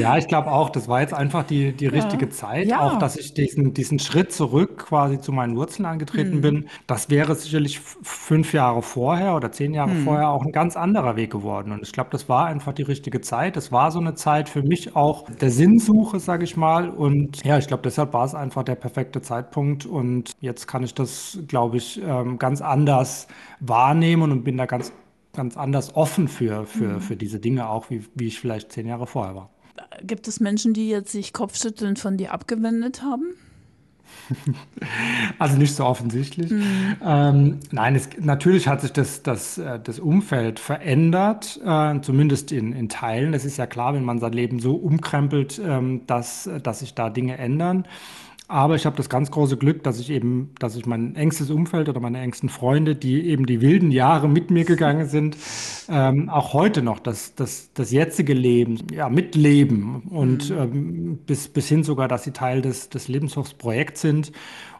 Ja, 0.00 0.16
ich 0.16 0.26
glaube 0.26 0.50
auch, 0.50 0.70
das 0.70 0.88
war 0.88 1.00
jetzt 1.00 1.14
einfach 1.14 1.44
die, 1.44 1.72
die 1.72 1.86
richtige 1.86 2.28
Zeit. 2.28 2.66
Ja. 2.66 2.80
Auch, 2.80 2.98
dass 2.98 3.16
ich 3.16 3.34
diesen, 3.34 3.72
diesen 3.72 4.00
Schritt 4.00 4.32
zurück 4.32 4.86
quasi 4.88 5.20
zu 5.20 5.30
meinen 5.30 5.54
Wurzeln 5.54 5.86
angetreten 5.86 6.40
bin. 6.40 6.68
Das 6.88 7.08
wäre 7.08 7.36
sicherlich 7.36 7.78
fünf 7.78 8.52
Jahre 8.52 8.82
vorher 8.82 9.36
oder 9.36 9.52
zehn 9.52 9.74
Jahre 9.74 9.94
vorher 9.94 10.30
auch 10.30 10.44
ein 10.44 10.50
ganz 10.50 10.76
anderer 10.76 11.14
Weg 11.14 11.30
geworden. 11.30 11.70
Und 11.70 11.82
ich 11.82 11.92
glaube, 11.92 12.10
das 12.10 12.28
war 12.28 12.46
einfach 12.46 12.72
die 12.72 12.82
richtige 12.82 13.20
Zeit. 13.20 13.56
Das 13.56 13.70
war 13.70 13.92
so 13.92 14.00
eine 14.00 14.14
Zeit 14.14 14.48
für 14.48 14.64
mich 14.64 14.96
auch 14.96 15.15
der 15.40 15.50
Sinnsuche, 15.50 16.20
sage 16.20 16.44
ich 16.44 16.56
mal. 16.56 16.88
Und 16.90 17.44
ja, 17.44 17.58
ich 17.58 17.66
glaube, 17.66 17.82
deshalb 17.82 18.12
war 18.12 18.24
es 18.24 18.34
einfach 18.34 18.62
der 18.62 18.74
perfekte 18.74 19.22
Zeitpunkt. 19.22 19.86
Und 19.86 20.32
jetzt 20.40 20.66
kann 20.66 20.82
ich 20.82 20.94
das, 20.94 21.38
glaube 21.46 21.76
ich, 21.76 22.00
ähm, 22.02 22.38
ganz 22.38 22.60
anders 22.60 23.28
wahrnehmen 23.60 24.32
und 24.32 24.44
bin 24.44 24.56
da 24.56 24.66
ganz, 24.66 24.92
ganz 25.32 25.56
anders 25.56 25.94
offen 25.94 26.28
für, 26.28 26.66
für, 26.66 27.00
für 27.00 27.16
diese 27.16 27.38
Dinge 27.38 27.68
auch, 27.68 27.90
wie, 27.90 28.04
wie 28.14 28.26
ich 28.26 28.40
vielleicht 28.40 28.72
zehn 28.72 28.86
Jahre 28.86 29.06
vorher 29.06 29.34
war. 29.34 29.50
Gibt 30.02 30.28
es 30.28 30.40
Menschen, 30.40 30.72
die 30.72 30.88
jetzt 30.88 31.12
sich 31.12 31.32
kopfschüttelnd 31.32 31.98
von 31.98 32.16
dir 32.16 32.32
abgewendet 32.32 33.02
haben? 33.02 33.34
Also 35.38 35.56
nicht 35.56 35.74
so 35.74 35.84
offensichtlich. 35.84 36.50
Mhm. 36.50 36.96
Ähm, 37.04 37.60
nein, 37.70 37.94
es, 37.94 38.08
natürlich 38.18 38.68
hat 38.68 38.80
sich 38.80 38.92
das, 38.92 39.22
das, 39.22 39.58
äh, 39.58 39.78
das 39.82 39.98
Umfeld 39.98 40.58
verändert, 40.58 41.60
äh, 41.64 42.00
zumindest 42.00 42.52
in, 42.52 42.72
in 42.72 42.88
Teilen. 42.88 43.34
Es 43.34 43.44
ist 43.44 43.56
ja 43.56 43.66
klar, 43.66 43.94
wenn 43.94 44.04
man 44.04 44.18
sein 44.18 44.32
Leben 44.32 44.58
so 44.60 44.74
umkrempelt, 44.74 45.60
ähm, 45.64 46.02
dass, 46.06 46.48
dass 46.62 46.80
sich 46.80 46.94
da 46.94 47.10
Dinge 47.10 47.38
ändern. 47.38 47.86
Aber 48.48 48.76
ich 48.76 48.86
habe 48.86 48.96
das 48.96 49.08
ganz 49.08 49.32
große 49.32 49.56
Glück, 49.56 49.82
dass 49.82 49.98
ich 49.98 50.10
eben, 50.10 50.52
dass 50.60 50.76
ich 50.76 50.86
mein 50.86 51.16
engstes 51.16 51.50
Umfeld 51.50 51.88
oder 51.88 51.98
meine 51.98 52.20
engsten 52.20 52.48
Freunde, 52.48 52.94
die 52.94 53.26
eben 53.26 53.44
die 53.44 53.60
wilden 53.60 53.90
Jahre 53.90 54.28
mit 54.28 54.52
mir 54.52 54.64
gegangen 54.64 55.06
sind, 55.06 55.36
ähm, 55.88 56.28
auch 56.28 56.52
heute 56.52 56.82
noch 56.82 57.00
das, 57.00 57.34
das, 57.34 57.70
das 57.74 57.90
jetzige 57.90 58.34
Leben 58.34 58.86
ja, 58.92 59.08
mitleben 59.08 60.02
und 60.10 60.50
mhm. 60.50 60.58
ähm, 60.58 61.18
bis, 61.26 61.48
bis 61.48 61.68
hin 61.68 61.82
sogar, 61.82 62.06
dass 62.06 62.22
sie 62.22 62.30
Teil 62.30 62.62
des, 62.62 62.88
des 62.88 63.08
Lebenshofsprojekts 63.08 64.00
sind 64.00 64.30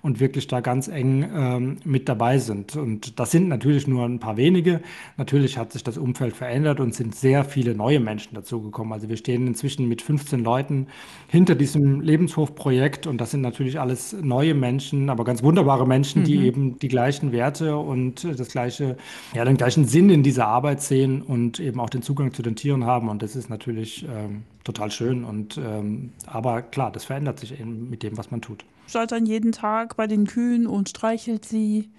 und 0.02 0.20
wirklich 0.20 0.46
da 0.46 0.60
ganz 0.60 0.88
eng 0.88 1.28
ähm, 1.34 1.76
mit 1.84 2.08
dabei 2.08 2.38
sind. 2.38 2.76
Und 2.76 3.18
das 3.18 3.30
sind 3.30 3.48
natürlich 3.48 3.86
nur 3.86 4.04
ein 4.04 4.18
paar 4.18 4.36
wenige. 4.36 4.80
Natürlich 5.16 5.58
hat 5.58 5.72
sich 5.72 5.84
das 5.84 5.98
Umfeld 5.98 6.36
verändert 6.36 6.80
und 6.80 6.94
sind 6.94 7.14
sehr 7.14 7.44
viele 7.44 7.74
neue 7.74 8.00
Menschen 8.00 8.34
dazugekommen. 8.34 8.92
Also 8.92 9.08
wir 9.08 9.16
stehen 9.16 9.46
inzwischen 9.46 9.88
mit 9.88 10.02
15 10.02 10.42
Leuten 10.42 10.86
hinter 11.28 11.54
diesem 11.54 12.00
Lebenshofprojekt 12.00 13.06
und 13.06 13.20
das 13.20 13.30
sind 13.30 13.40
natürlich 13.40 13.80
alles 13.80 14.14
neue 14.20 14.54
Menschen, 14.54 15.10
aber 15.10 15.24
ganz 15.24 15.42
wunderbare 15.42 15.86
Menschen, 15.86 16.24
die 16.24 16.38
mhm. 16.38 16.44
eben 16.44 16.78
die 16.78 16.88
gleichen 16.88 17.32
Werte 17.32 17.76
und 17.76 18.24
das 18.24 18.48
gleiche, 18.48 18.96
ja, 19.34 19.44
den 19.44 19.56
gleichen 19.56 19.86
Sinn 19.86 20.10
in 20.10 20.22
dieser 20.22 20.46
Arbeit 20.46 20.82
sehen 20.82 21.22
und 21.22 21.60
eben 21.60 21.80
auch 21.80 21.90
den 21.90 22.02
Zugang 22.02 22.32
zu 22.32 22.42
den 22.42 22.56
Tieren 22.56 22.84
haben. 22.84 23.08
Und 23.08 23.22
das 23.22 23.36
ist 23.36 23.50
natürlich 23.50 24.04
ähm, 24.04 24.42
total 24.64 24.90
schön. 24.90 25.24
Und 25.24 25.58
ähm, 25.58 26.10
aber 26.26 26.62
klar, 26.62 26.90
das 26.92 27.04
verändert 27.04 27.40
sich 27.40 27.58
eben 27.58 27.88
mit 27.90 28.02
dem, 28.02 28.16
was 28.18 28.30
man 28.30 28.40
tut. 28.40 28.64
Schaut 28.86 29.12
dann 29.12 29.26
jeden 29.26 29.52
Tag 29.52 29.96
bei 29.96 30.06
den 30.06 30.26
Kühen 30.26 30.66
und 30.66 30.88
streichelt 30.88 31.44
sie, 31.44 31.90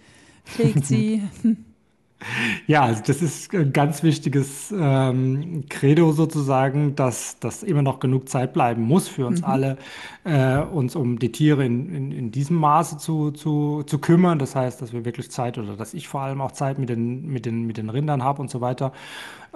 pflegt 0.45 0.85
sie. 0.85 1.23
Ja, 2.65 2.81
also 2.83 3.03
das 3.05 3.21
ist 3.21 3.53
ein 3.53 3.73
ganz 3.73 4.01
wichtiges 4.01 4.73
ähm, 4.75 5.65
Credo 5.69 6.11
sozusagen, 6.11 6.95
dass, 6.95 7.37
dass 7.39 7.61
immer 7.61 7.83
noch 7.83 7.99
genug 7.99 8.27
Zeit 8.27 8.53
bleiben 8.53 8.81
muss 8.81 9.07
für 9.07 9.27
uns 9.27 9.41
mhm. 9.41 9.45
alle, 9.45 9.77
äh, 10.23 10.57
uns 10.57 10.95
um 10.95 11.19
die 11.19 11.31
Tiere 11.31 11.63
in, 11.63 11.93
in, 11.93 12.11
in 12.11 12.31
diesem 12.31 12.57
Maße 12.57 12.97
zu, 12.97 13.31
zu, 13.31 13.83
zu 13.85 13.99
kümmern. 13.99 14.39
Das 14.39 14.55
heißt, 14.55 14.81
dass 14.81 14.93
wir 14.93 15.05
wirklich 15.05 15.29
Zeit 15.29 15.59
oder 15.59 15.75
dass 15.75 15.93
ich 15.93 16.07
vor 16.07 16.21
allem 16.21 16.41
auch 16.41 16.53
Zeit 16.53 16.79
mit 16.79 16.89
den, 16.89 17.27
mit 17.27 17.45
den, 17.45 17.67
mit 17.67 17.77
den 17.77 17.89
Rindern 17.89 18.23
habe 18.23 18.41
und 18.41 18.49
so 18.49 18.61
weiter. 18.61 18.93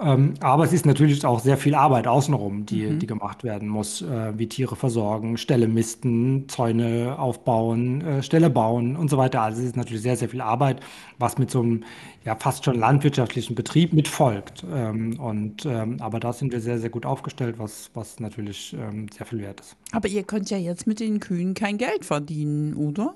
Ähm, 0.00 0.34
aber 0.40 0.64
es 0.64 0.72
ist 0.72 0.86
natürlich 0.86 1.24
auch 1.24 1.40
sehr 1.40 1.56
viel 1.56 1.74
Arbeit 1.74 2.06
außenrum, 2.06 2.66
die, 2.66 2.86
mhm. 2.86 2.98
die 2.98 3.06
gemacht 3.06 3.44
werden 3.44 3.68
muss, 3.68 4.02
äh, 4.02 4.32
wie 4.36 4.48
Tiere 4.48 4.76
versorgen, 4.76 5.36
Ställe 5.36 5.68
misten, 5.68 6.48
Zäune 6.48 7.18
aufbauen, 7.18 8.00
äh, 8.00 8.22
Ställe 8.22 8.50
bauen 8.50 8.96
und 8.96 9.10
so 9.10 9.18
weiter. 9.18 9.42
Also 9.42 9.60
es 9.60 9.68
ist 9.68 9.76
natürlich 9.76 10.02
sehr, 10.02 10.16
sehr 10.16 10.28
viel 10.28 10.40
Arbeit, 10.40 10.80
was 11.18 11.38
mit 11.38 11.50
so 11.50 11.60
einem 11.60 11.84
ja 12.24 12.36
fast 12.36 12.64
schon 12.64 12.78
landwirtschaftlichen 12.78 13.54
Betrieb 13.54 13.92
mitfolgt. 13.92 14.64
Ähm, 14.72 15.18
und, 15.20 15.66
ähm, 15.66 15.96
aber 16.00 16.20
da 16.20 16.32
sind 16.32 16.52
wir 16.52 16.60
sehr, 16.60 16.78
sehr 16.78 16.90
gut 16.90 17.06
aufgestellt, 17.06 17.56
was, 17.58 17.90
was 17.94 18.20
natürlich 18.20 18.74
sehr 19.14 19.26
viel 19.26 19.40
wert 19.40 19.60
ist. 19.60 19.76
Aber 19.92 20.08
ihr 20.08 20.22
könnt 20.22 20.50
ja 20.50 20.56
jetzt 20.56 20.86
mit 20.86 21.00
den 21.00 21.20
Kühen 21.20 21.54
kein 21.54 21.78
Geld 21.78 22.04
verdienen, 22.04 22.74
oder? 22.74 23.14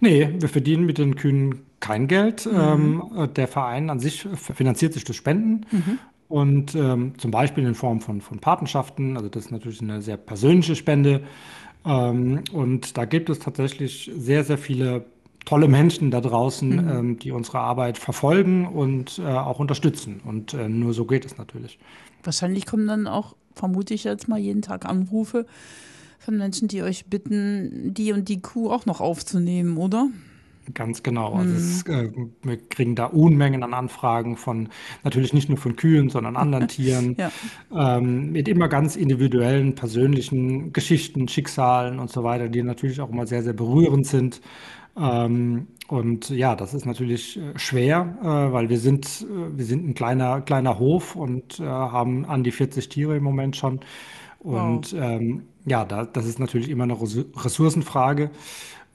Nee, 0.00 0.28
wir 0.38 0.48
verdienen 0.48 0.84
mit 0.84 0.98
den 0.98 1.16
Kühen 1.16 1.62
kein 1.80 2.08
Geld. 2.08 2.46
Mhm. 2.46 2.58
Ähm, 2.58 3.02
äh, 3.16 3.28
der 3.28 3.48
Verein 3.48 3.90
an 3.90 3.98
sich 3.98 4.26
finanziert 4.34 4.94
sich 4.94 5.04
durch 5.04 5.18
Spenden. 5.18 5.66
Mhm. 5.70 5.98
Und 6.28 6.74
ähm, 6.74 7.12
zum 7.18 7.30
Beispiel 7.30 7.66
in 7.66 7.74
Form 7.74 8.00
von, 8.00 8.22
von 8.22 8.38
Patenschaften. 8.38 9.16
Also 9.16 9.28
das 9.28 9.46
ist 9.46 9.50
natürlich 9.50 9.82
eine 9.82 10.00
sehr 10.00 10.16
persönliche 10.16 10.76
Spende. 10.76 11.22
Ähm, 11.84 12.42
und 12.52 12.96
da 12.96 13.04
gibt 13.04 13.28
es 13.28 13.38
tatsächlich 13.38 14.10
sehr, 14.16 14.44
sehr 14.44 14.56
viele 14.56 15.04
tolle 15.44 15.68
Menschen 15.68 16.10
da 16.10 16.20
draußen, 16.20 16.68
mhm. 16.68 16.88
ähm, 16.88 17.18
die 17.18 17.32
unsere 17.32 17.58
Arbeit 17.58 17.98
verfolgen 17.98 18.66
und 18.66 19.18
äh, 19.18 19.26
auch 19.26 19.58
unterstützen. 19.58 20.20
Und 20.24 20.54
äh, 20.54 20.68
nur 20.68 20.94
so 20.94 21.04
geht 21.04 21.24
es 21.24 21.36
natürlich. 21.36 21.78
Wahrscheinlich 22.22 22.64
kommen 22.64 22.86
dann 22.86 23.06
auch, 23.06 23.34
vermute 23.54 23.92
ich 23.92 24.04
jetzt 24.04 24.28
mal, 24.28 24.38
jeden 24.38 24.62
Tag 24.62 24.86
Anrufe 24.86 25.46
von 26.24 26.36
Menschen, 26.36 26.68
die 26.68 26.82
euch 26.82 27.06
bitten, 27.06 27.94
die 27.94 28.12
und 28.12 28.28
die 28.28 28.40
Kuh 28.40 28.70
auch 28.70 28.86
noch 28.86 29.00
aufzunehmen, 29.00 29.76
oder? 29.76 30.08
Ganz 30.74 31.02
genau. 31.02 31.34
Also 31.34 31.54
es, 31.54 31.84
mhm. 31.86 32.30
äh, 32.44 32.48
wir 32.48 32.56
kriegen 32.68 32.94
da 32.94 33.06
Unmengen 33.06 33.64
an 33.64 33.74
Anfragen 33.74 34.36
von 34.36 34.68
natürlich 35.02 35.32
nicht 35.32 35.48
nur 35.48 35.58
von 35.58 35.74
Kühen, 35.74 36.08
sondern 36.08 36.36
anderen 36.36 36.68
Tieren, 36.68 37.16
ja. 37.18 37.32
ähm, 37.74 38.30
mit 38.30 38.46
immer 38.46 38.68
ganz 38.68 38.94
individuellen, 38.94 39.74
persönlichen 39.74 40.72
Geschichten, 40.72 41.26
Schicksalen 41.26 41.98
und 41.98 42.10
so 42.10 42.22
weiter, 42.22 42.48
die 42.48 42.62
natürlich 42.62 43.00
auch 43.00 43.10
immer 43.10 43.26
sehr, 43.26 43.42
sehr 43.42 43.54
berührend 43.54 44.06
sind. 44.06 44.40
Ähm, 44.96 45.66
und 45.88 46.30
ja, 46.30 46.54
das 46.54 46.74
ist 46.74 46.86
natürlich 46.86 47.38
äh, 47.38 47.58
schwer, 47.58 48.16
äh, 48.22 48.52
weil 48.52 48.68
wir 48.68 48.78
sind, 48.78 49.26
äh, 49.28 49.58
wir 49.58 49.64
sind 49.64 49.88
ein 49.88 49.94
kleiner, 49.94 50.42
kleiner 50.42 50.78
Hof 50.78 51.16
und 51.16 51.58
äh, 51.58 51.64
haben 51.64 52.24
an 52.24 52.44
die 52.44 52.52
40 52.52 52.88
Tiere 52.88 53.16
im 53.16 53.24
Moment 53.24 53.56
schon. 53.56 53.80
Und 54.42 54.92
wow. 54.92 55.00
ähm, 55.00 55.44
ja, 55.66 55.84
da, 55.84 56.04
das 56.04 56.26
ist 56.26 56.40
natürlich 56.40 56.68
immer 56.68 56.84
eine 56.84 57.00
Ressourcenfrage. 57.00 58.30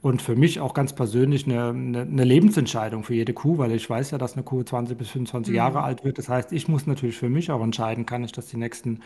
Und 0.00 0.22
für 0.22 0.36
mich 0.36 0.60
auch 0.60 0.74
ganz 0.74 0.92
persönlich 0.92 1.46
eine, 1.46 1.70
eine, 1.70 2.02
eine, 2.02 2.22
Lebensentscheidung 2.22 3.02
für 3.02 3.14
jede 3.14 3.32
Kuh, 3.32 3.58
weil 3.58 3.72
ich 3.72 3.90
weiß 3.90 4.12
ja, 4.12 4.18
dass 4.18 4.34
eine 4.34 4.44
Kuh 4.44 4.62
20 4.62 4.96
bis 4.96 5.08
25 5.08 5.50
mhm. 5.50 5.56
Jahre 5.56 5.82
alt 5.82 6.04
wird. 6.04 6.18
Das 6.18 6.28
heißt, 6.28 6.52
ich 6.52 6.68
muss 6.68 6.86
natürlich 6.86 7.16
für 7.16 7.28
mich 7.28 7.50
auch 7.50 7.60
entscheiden, 7.60 8.06
kann 8.06 8.22
ich 8.22 8.30
das 8.30 8.46
die 8.46 8.58
nächsten 8.58 9.00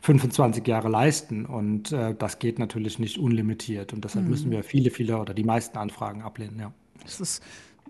25 0.00 0.66
Jahre 0.66 0.88
leisten. 0.88 1.46
Und 1.46 1.92
äh, 1.92 2.16
das 2.18 2.40
geht 2.40 2.58
natürlich 2.58 2.98
nicht 2.98 3.18
unlimitiert. 3.18 3.92
Und 3.92 4.02
deshalb 4.04 4.24
mhm. 4.24 4.30
müssen 4.32 4.50
wir 4.50 4.64
viele, 4.64 4.90
viele 4.90 5.18
oder 5.18 5.32
die 5.32 5.44
meisten 5.44 5.78
Anfragen 5.78 6.22
ablehnen, 6.22 6.58
ja. 6.58 6.72
Das 7.04 7.20
ist 7.20 7.42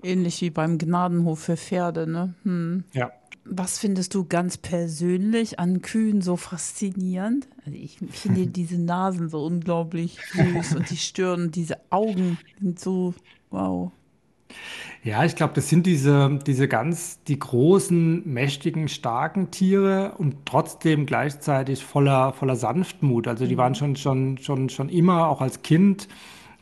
ähnlich 0.02 0.40
wie 0.40 0.50
beim 0.50 0.78
Gnadenhof 0.78 1.40
für 1.40 1.56
Pferde, 1.56 2.06
ne? 2.06 2.34
Hm. 2.44 2.84
Ja. 2.92 3.12
Was 3.44 3.78
findest 3.78 4.14
du 4.14 4.24
ganz 4.24 4.56
persönlich 4.56 5.58
an 5.58 5.82
Kühen 5.82 6.22
so 6.22 6.36
faszinierend? 6.36 7.48
Also 7.66 7.76
ich 7.76 7.98
finde 8.10 8.46
diese 8.46 8.80
Nasen 8.80 9.28
so 9.28 9.44
unglaublich 9.44 10.18
süß 10.32 10.76
und 10.76 10.90
die 10.90 10.96
Stirn 10.96 11.42
und 11.42 11.56
diese 11.56 11.78
Augen 11.90 12.38
sind 12.60 12.78
so 12.78 13.14
wow. 13.50 13.90
Ja, 15.04 15.24
ich 15.24 15.34
glaube, 15.34 15.54
das 15.54 15.68
sind 15.68 15.86
diese, 15.86 16.38
diese 16.46 16.68
ganz, 16.68 17.22
die 17.24 17.38
großen, 17.38 18.22
mächtigen, 18.28 18.88
starken 18.88 19.50
Tiere 19.50 20.14
und 20.18 20.46
trotzdem 20.46 21.06
gleichzeitig 21.06 21.84
voller, 21.84 22.32
voller 22.32 22.54
Sanftmut. 22.54 23.26
Also 23.26 23.46
die 23.46 23.54
mhm. 23.54 23.58
waren 23.58 23.74
schon, 23.74 23.96
schon, 23.96 24.38
schon, 24.38 24.68
schon 24.68 24.88
immer, 24.88 25.28
auch 25.28 25.40
als 25.40 25.62
Kind, 25.62 26.06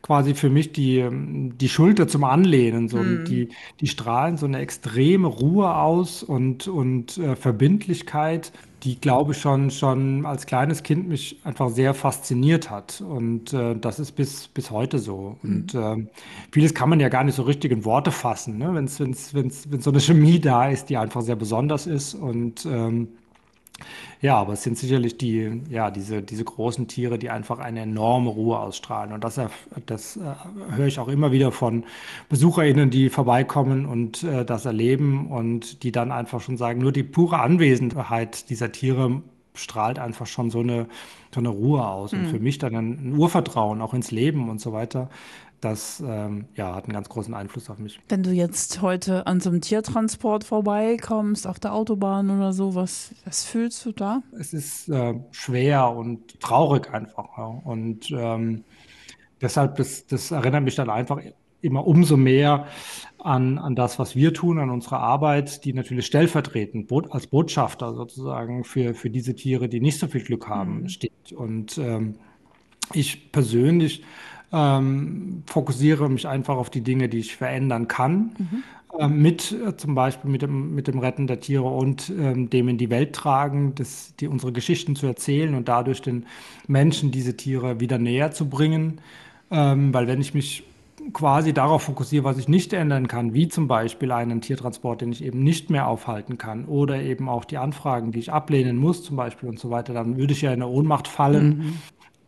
quasi 0.02 0.34
für 0.34 0.50
mich 0.50 0.72
die, 0.72 1.06
die 1.10 1.68
Schulter 1.68 2.08
zum 2.08 2.24
Anlehnen. 2.24 2.88
So. 2.88 2.98
Mhm. 2.98 3.24
Die, 3.26 3.48
die 3.80 3.86
strahlen 3.86 4.36
so 4.36 4.46
eine 4.46 4.58
extreme 4.58 5.28
Ruhe 5.28 5.74
aus 5.74 6.22
und, 6.22 6.68
und 6.68 7.18
äh, 7.18 7.36
Verbindlichkeit, 7.36 8.52
die, 8.82 8.98
glaube 8.98 9.32
ich, 9.32 9.38
schon, 9.38 9.70
schon 9.70 10.24
als 10.24 10.46
kleines 10.46 10.82
Kind 10.82 11.06
mich 11.06 11.38
einfach 11.44 11.68
sehr 11.68 11.92
fasziniert 11.92 12.70
hat. 12.70 13.02
Und 13.02 13.52
äh, 13.52 13.76
das 13.76 13.98
ist 13.98 14.12
bis, 14.12 14.48
bis 14.48 14.70
heute 14.70 14.98
so. 14.98 15.36
Mhm. 15.42 15.50
Und 15.50 15.74
äh, 15.74 16.06
vieles 16.50 16.74
kann 16.74 16.88
man 16.88 17.00
ja 17.00 17.08
gar 17.08 17.24
nicht 17.24 17.34
so 17.34 17.42
richtig 17.42 17.72
in 17.72 17.84
Worte 17.84 18.10
fassen, 18.10 18.58
ne? 18.58 18.74
wenn 18.74 18.88
so 18.88 19.90
eine 19.90 20.00
Chemie 20.00 20.40
da 20.40 20.68
ist, 20.68 20.88
die 20.88 20.96
einfach 20.96 21.20
sehr 21.20 21.36
besonders 21.36 21.86
ist. 21.86 22.14
Und 22.14 22.64
ähm, 22.64 23.08
ja, 24.20 24.36
aber 24.36 24.52
es 24.52 24.62
sind 24.62 24.76
sicherlich 24.76 25.16
die, 25.16 25.62
ja, 25.70 25.90
diese, 25.90 26.22
diese 26.22 26.44
großen 26.44 26.88
Tiere, 26.88 27.18
die 27.18 27.30
einfach 27.30 27.58
eine 27.58 27.80
enorme 27.80 28.30
Ruhe 28.30 28.58
ausstrahlen. 28.58 29.12
Und 29.12 29.24
das, 29.24 29.40
das 29.86 30.16
äh, 30.16 30.76
höre 30.76 30.86
ich 30.86 30.98
auch 30.98 31.08
immer 31.08 31.32
wieder 31.32 31.52
von 31.52 31.84
BesucherInnen, 32.28 32.90
die 32.90 33.08
vorbeikommen 33.08 33.86
und 33.86 34.22
äh, 34.22 34.44
das 34.44 34.66
erleben 34.66 35.28
und 35.28 35.82
die 35.82 35.92
dann 35.92 36.12
einfach 36.12 36.40
schon 36.40 36.56
sagen, 36.56 36.80
nur 36.80 36.92
die 36.92 37.04
pure 37.04 37.40
Anwesenheit 37.40 38.50
dieser 38.50 38.72
Tiere 38.72 39.22
strahlt 39.54 39.98
einfach 39.98 40.26
schon 40.26 40.50
so 40.50 40.60
eine, 40.60 40.86
so 41.34 41.40
eine 41.40 41.48
Ruhe 41.48 41.86
aus. 41.86 42.12
Und 42.12 42.22
mhm. 42.22 42.28
für 42.28 42.40
mich 42.40 42.58
dann 42.58 42.74
ein, 42.74 43.10
ein 43.10 43.18
Urvertrauen 43.18 43.80
auch 43.80 43.94
ins 43.94 44.10
Leben 44.10 44.48
und 44.48 44.60
so 44.60 44.72
weiter 44.72 45.08
das 45.60 46.02
ähm, 46.06 46.46
ja, 46.54 46.74
hat 46.74 46.84
einen 46.84 46.94
ganz 46.94 47.08
großen 47.08 47.34
Einfluss 47.34 47.68
auf 47.70 47.78
mich. 47.78 48.00
Wenn 48.08 48.22
du 48.22 48.30
jetzt 48.30 48.80
heute 48.82 49.26
an 49.26 49.40
so 49.40 49.50
einem 49.50 49.60
Tiertransport 49.60 50.44
vorbeikommst, 50.44 51.46
auf 51.46 51.60
der 51.60 51.74
Autobahn 51.74 52.30
oder 52.30 52.52
so, 52.52 52.74
was, 52.74 53.14
was 53.24 53.44
fühlst 53.44 53.84
du 53.84 53.92
da? 53.92 54.22
Es 54.38 54.52
ist 54.52 54.88
äh, 54.88 55.14
schwer 55.32 55.90
und 55.90 56.40
traurig 56.40 56.92
einfach. 56.92 57.36
Ja. 57.36 57.60
Und 57.64 58.10
ähm, 58.10 58.64
deshalb, 59.40 59.76
das, 59.76 60.06
das 60.06 60.30
erinnert 60.30 60.64
mich 60.64 60.74
dann 60.74 60.90
einfach 60.90 61.20
immer 61.62 61.86
umso 61.86 62.16
mehr 62.16 62.66
an, 63.18 63.58
an 63.58 63.74
das, 63.74 63.98
was 63.98 64.16
wir 64.16 64.32
tun, 64.32 64.58
an 64.58 64.70
unsere 64.70 64.98
Arbeit, 64.98 65.64
die 65.64 65.72
natürlich 65.72 66.06
stellvertretend 66.06 66.90
als 67.10 67.26
Botschafter 67.26 67.92
sozusagen 67.94 68.64
für, 68.64 68.94
für 68.94 69.10
diese 69.10 69.34
Tiere, 69.34 69.68
die 69.68 69.80
nicht 69.80 69.98
so 69.98 70.06
viel 70.06 70.22
Glück 70.22 70.48
haben, 70.48 70.82
mhm. 70.82 70.88
steht. 70.88 71.32
Und 71.32 71.76
ähm, 71.78 72.14
ich 72.92 73.30
persönlich 73.30 74.02
ähm, 74.52 75.42
fokussiere 75.46 76.08
mich 76.08 76.26
einfach 76.26 76.56
auf 76.56 76.70
die 76.70 76.82
Dinge, 76.82 77.08
die 77.08 77.18
ich 77.18 77.36
verändern 77.36 77.88
kann. 77.88 78.32
Mhm. 78.38 78.62
Äh, 78.98 79.08
mit 79.08 79.52
äh, 79.52 79.76
zum 79.76 79.94
Beispiel 79.94 80.30
mit 80.30 80.42
dem, 80.42 80.74
mit 80.74 80.88
dem 80.88 80.98
Retten 80.98 81.26
der 81.26 81.40
Tiere 81.40 81.68
und 81.68 82.10
ähm, 82.18 82.50
dem 82.50 82.68
in 82.68 82.78
die 82.78 82.90
Welt 82.90 83.14
tragen, 83.14 83.74
das, 83.76 84.14
die, 84.18 84.26
unsere 84.26 84.52
Geschichten 84.52 84.96
zu 84.96 85.06
erzählen 85.06 85.54
und 85.54 85.68
dadurch 85.68 86.02
den 86.02 86.26
Menschen 86.66 87.10
diese 87.10 87.36
Tiere 87.36 87.80
wieder 87.80 87.98
näher 87.98 88.32
zu 88.32 88.48
bringen. 88.48 89.00
Ähm, 89.50 89.94
weil 89.94 90.06
wenn 90.06 90.20
ich 90.20 90.34
mich 90.34 90.64
quasi 91.12 91.52
darauf 91.52 91.82
fokussiere, 91.84 92.24
was 92.24 92.38
ich 92.38 92.48
nicht 92.48 92.72
ändern 92.72 93.08
kann, 93.08 93.32
wie 93.32 93.48
zum 93.48 93.68
Beispiel 93.68 94.12
einen 94.12 94.40
Tiertransport, 94.40 95.00
den 95.00 95.12
ich 95.12 95.24
eben 95.24 95.42
nicht 95.42 95.70
mehr 95.70 95.86
aufhalten 95.86 96.36
kann 96.36 96.66
oder 96.66 97.00
eben 97.00 97.28
auch 97.28 97.44
die 97.44 97.58
Anfragen, 97.58 98.12
die 98.12 98.18
ich 98.18 98.32
ablehnen 98.32 98.76
muss 98.76 99.02
zum 99.02 99.16
Beispiel 99.16 99.48
und 99.48 99.58
so 99.58 99.70
weiter, 99.70 99.94
dann 99.94 100.16
würde 100.16 100.32
ich 100.32 100.42
ja 100.42 100.52
in 100.52 100.62
eine 100.62 100.68
Ohnmacht 100.68 101.08
fallen 101.08 101.58
mhm. 101.58 101.74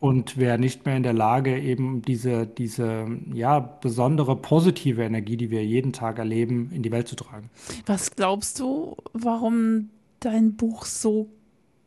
Und 0.02 0.37
wäre 0.37 0.59
nicht 0.59 0.85
mehr 0.85 0.97
in 0.97 1.04
der 1.04 1.12
Lage, 1.12 1.61
eben 1.61 2.02
diese, 2.02 2.44
diese 2.44 3.06
ja, 3.32 3.61
besondere 3.61 4.35
positive 4.35 5.00
Energie, 5.04 5.37
die 5.37 5.49
wir 5.52 5.64
jeden 5.64 5.92
Tag 5.92 6.18
erleben, 6.18 6.73
in 6.73 6.82
die 6.82 6.90
Welt 6.90 7.06
zu 7.06 7.14
tragen. 7.14 7.50
Was 7.87 8.11
glaubst 8.11 8.59
du, 8.59 8.97
warum 9.12 9.90
dein 10.18 10.56
Buch 10.56 10.87
so 10.87 11.30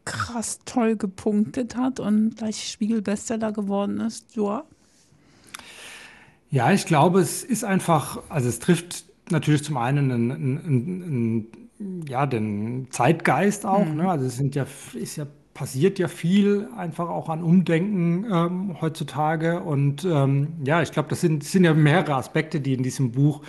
krass 0.05 0.59
toll 0.63 0.95
gepunktet 0.95 1.75
hat 1.75 1.99
und 1.99 2.37
gleich 2.37 2.71
Spiegelbestseller 2.71 3.51
geworden 3.51 3.99
ist, 3.99 4.33
Joa? 4.33 4.63
Ja, 6.49 6.71
ich 6.71 6.85
glaube, 6.85 7.19
es 7.19 7.43
ist 7.43 7.65
einfach, 7.65 8.23
also 8.29 8.47
es 8.47 8.59
trifft 8.59 9.03
natürlich 9.29 9.65
zum 9.65 9.75
einen 9.75 10.09
einen, 10.09 10.31
einen, 10.31 11.03
einen, 11.79 12.05
ja, 12.07 12.25
den 12.25 12.87
Zeitgeist 12.91 13.65
auch. 13.65 13.83
Mhm. 13.83 13.97
Ne? 13.97 14.09
Also 14.09 14.25
es 14.25 14.37
sind 14.37 14.55
ja, 14.55 14.65
ist 14.93 15.17
ja 15.17 15.27
passiert 15.55 15.99
ja 15.99 16.09
viel 16.09 16.67
einfach 16.77 17.09
auch 17.09 17.29
an 17.29 17.41
Umdenken 17.41 18.25
ähm, 18.29 18.81
heutzutage. 18.81 19.61
Und 19.61 20.03
ähm, 20.03 20.49
ja, 20.65 20.81
ich 20.81 20.91
glaube, 20.91 21.07
das 21.07 21.21
sind, 21.21 21.45
sind 21.45 21.63
ja 21.63 21.73
mehrere 21.73 22.15
Aspekte, 22.15 22.59
die 22.59 22.73
in 22.73 22.83
diesem 22.83 23.13
Buch 23.13 23.41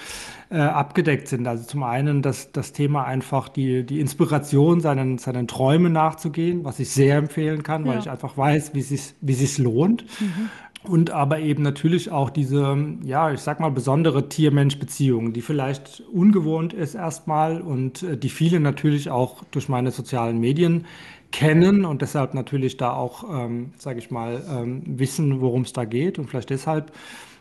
äh, 0.49 0.57
abgedeckt 0.59 1.27
sind. 1.27 1.49
Also 1.49 1.65
zum 1.65 1.83
einen 1.83 2.23
das, 2.23 2.53
das 2.53 2.73
Thema 2.73 3.05
einfach 3.05 3.49
die, 3.49 3.85
die 3.85 3.99
Inspiration, 3.99 4.81
seinen, 4.81 5.19
seinen 5.19 5.49
Träumen 5.49 5.93
nachzugehen, 5.93 6.65
was 6.65 6.79
ich 6.79 6.91
sehr 6.91 7.17
empfehlen 7.17 7.65
kann, 7.65 7.85
ja. 7.85 7.93
weil 7.93 7.99
ich 7.99 8.09
einfach 8.09 8.39
weiß, 8.39 8.73
wie 8.73 8.81
es 8.81 8.89
sich 8.89 9.15
wie 9.21 9.63
lohnt. 9.63 10.05
Mhm. 10.21 10.49
Und 10.85 11.11
aber 11.11 11.41
eben 11.41 11.65
natürlich 11.65 12.13
auch 12.13 12.31
diese, 12.31 12.77
ja, 13.03 13.33
ich 13.33 13.41
sag 13.41 13.59
mal, 13.59 13.71
besondere 13.71 14.29
Tier-Mensch-Beziehung, 14.29 15.33
die 15.33 15.43
vielleicht 15.43 16.05
ungewohnt 16.13 16.73
ist 16.73 16.95
erstmal 16.95 17.61
und 17.61 18.05
äh, 18.05 18.17
die 18.17 18.29
viele 18.29 18.61
natürlich 18.61 19.11
auch 19.11 19.43
durch 19.51 19.69
meine 19.69 19.91
sozialen 19.91 20.39
Medien 20.39 20.85
kennen 21.33 21.85
und 21.85 22.03
deshalb 22.03 22.35
natürlich 22.35 22.77
da 22.77 22.93
auch, 22.93 23.25
ähm, 23.31 23.73
sage 23.77 23.99
ich 23.99 24.11
mal, 24.11 24.43
ähm, 24.49 24.83
wissen, 24.87 25.41
worum 25.41 25.63
es 25.63 25.73
da 25.73 25.85
geht 25.85 26.19
und 26.19 26.29
vielleicht 26.29 26.51
deshalb 26.51 26.93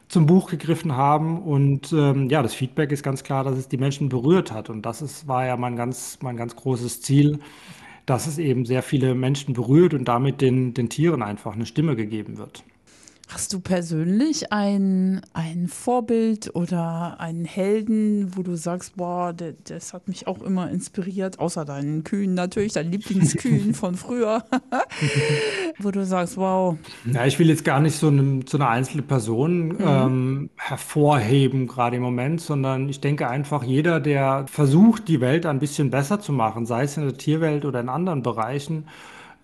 zum 0.08 0.26
Buch 0.26 0.50
gegriffen 0.50 0.96
haben. 0.96 1.42
Und 1.42 1.92
ähm, 1.94 2.30
ja, 2.30 2.44
das 2.44 2.54
Feedback 2.54 2.92
ist 2.92 3.04
ganz 3.04 3.24
klar, 3.24 3.44
dass 3.44 3.58
es 3.58 3.68
die 3.68 3.78
Menschen 3.78 4.10
berührt 4.10 4.52
hat. 4.52 4.70
Und 4.70 4.86
das 4.86 5.02
ist, 5.02 5.28
war 5.28 5.46
ja 5.46 5.58
mein 5.58 5.76
ganz, 5.76 6.20
mein 6.22 6.38
ganz 6.38 6.56
großes 6.56 7.02
Ziel, 7.02 7.40
dass 8.06 8.28
es 8.28 8.38
eben 8.38 8.66
sehr 8.66 8.84
viele 8.84 9.16
Menschen 9.16 9.54
berührt 9.54 9.94
und 9.94 10.06
damit 10.06 10.42
den, 10.42 10.74
den 10.74 10.90
Tieren 10.90 11.24
einfach 11.24 11.54
eine 11.54 11.66
Stimme 11.66 11.96
gegeben 11.96 12.38
wird. 12.38 12.64
Hast 13.28 13.54
du 13.54 13.60
persönlich 13.60 14.52
ein, 14.52 15.22
ein 15.34 15.68
Vorbild 15.68 16.54
oder 16.54 17.20
einen 17.20 17.44
Helden, 17.44 18.38
wo 18.38 18.44
du 18.44 18.56
sagst, 18.56 18.98
boah, 18.98 19.34
das, 19.34 19.56
das 19.64 19.94
hat 19.94 20.08
mich 20.08 20.28
auch 20.28 20.44
immer 20.44 20.70
inspiriert, 20.70 21.40
außer 21.40 21.66
deinen 21.66 22.04
Kühen 22.04 22.36
natürlich, 22.36 22.74
deinen 22.74 22.92
Lieblingskühen 22.92 23.74
von 23.74 23.96
früher, 23.96 24.46
wo 25.80 25.90
du 25.90 26.06
sagst, 26.06 26.38
wow. 26.38 26.78
Ja, 27.12 27.26
ich 27.26 27.40
will 27.40 27.50
jetzt 27.50 27.66
gar 27.66 27.80
nicht 27.80 27.98
so 27.98 28.08
eine, 28.10 28.42
so 28.46 28.58
eine 28.58 28.68
einzelne 28.68 29.02
Person 29.02 29.70
mhm. 29.70 29.78
ähm, 29.80 30.50
hervorheben, 30.58 31.66
gerade 31.66 31.96
im 31.96 32.04
Moment, 32.04 32.42
sondern 32.42 32.88
ich 32.90 33.02
denke 33.02 33.28
einfach, 33.28 33.64
jeder, 33.64 34.00
der 34.00 34.46
versucht, 34.48 35.08
die 35.08 35.20
Welt 35.20 35.48
ein 35.48 35.60
bisschen 35.60 35.90
besser 35.90 36.20
zu 36.20 36.32
machen, 36.32 36.68
sei 36.68 36.84
es 36.84 36.96
in 36.96 37.04
der 37.04 37.18
Tierwelt 37.18 37.66
oder 37.66 37.80
in 37.80 37.90
anderen 37.90 38.22
Bereichen, 38.22 38.86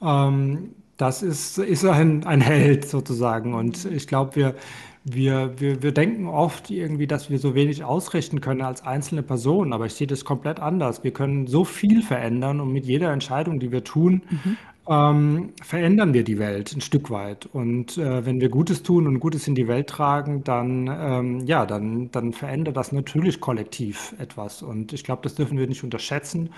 ähm, 0.03 0.75
das 1.01 1.23
ist, 1.23 1.57
ist 1.57 1.83
ein, 1.83 2.25
ein 2.25 2.41
Held 2.41 2.87
sozusagen. 2.87 3.55
Und 3.55 3.85
ich 3.85 4.05
glaube, 4.07 4.35
wir, 4.35 4.55
wir, 5.03 5.59
wir, 5.59 5.81
wir 5.81 5.91
denken 5.93 6.27
oft 6.27 6.69
irgendwie, 6.69 7.07
dass 7.07 7.31
wir 7.31 7.39
so 7.39 7.55
wenig 7.55 7.83
ausrichten 7.83 8.39
können 8.39 8.61
als 8.61 8.85
einzelne 8.85 9.23
Personen, 9.23 9.73
aber 9.73 9.87
ich 9.87 9.95
sehe 9.95 10.05
das 10.05 10.25
komplett 10.25 10.59
anders. 10.59 11.03
Wir 11.03 11.11
können 11.11 11.47
so 11.47 11.65
viel 11.65 12.03
verändern 12.03 12.59
und 12.59 12.71
mit 12.71 12.85
jeder 12.85 13.11
Entscheidung, 13.11 13.59
die 13.59 13.71
wir 13.71 13.83
tun, 13.83 14.21
mhm. 14.29 14.57
ähm, 14.87 15.49
verändern 15.63 16.13
wir 16.13 16.23
die 16.23 16.37
Welt 16.37 16.71
ein 16.75 16.81
Stück 16.81 17.09
weit. 17.09 17.47
Und 17.51 17.97
äh, 17.97 18.23
wenn 18.23 18.39
wir 18.39 18.49
Gutes 18.49 18.83
tun 18.83 19.07
und 19.07 19.19
Gutes 19.19 19.47
in 19.47 19.55
die 19.55 19.67
Welt 19.67 19.87
tragen, 19.87 20.43
dann, 20.43 20.87
ähm, 20.87 21.39
ja, 21.47 21.65
dann, 21.65 22.11
dann 22.11 22.31
verändert 22.31 22.77
das 22.77 22.91
natürlich 22.91 23.39
kollektiv 23.39 24.13
etwas. 24.19 24.61
Und 24.61 24.93
ich 24.93 25.03
glaube, 25.03 25.23
das 25.23 25.33
dürfen 25.33 25.57
wir 25.57 25.65
nicht 25.65 25.83
unterschätzen. 25.83 26.51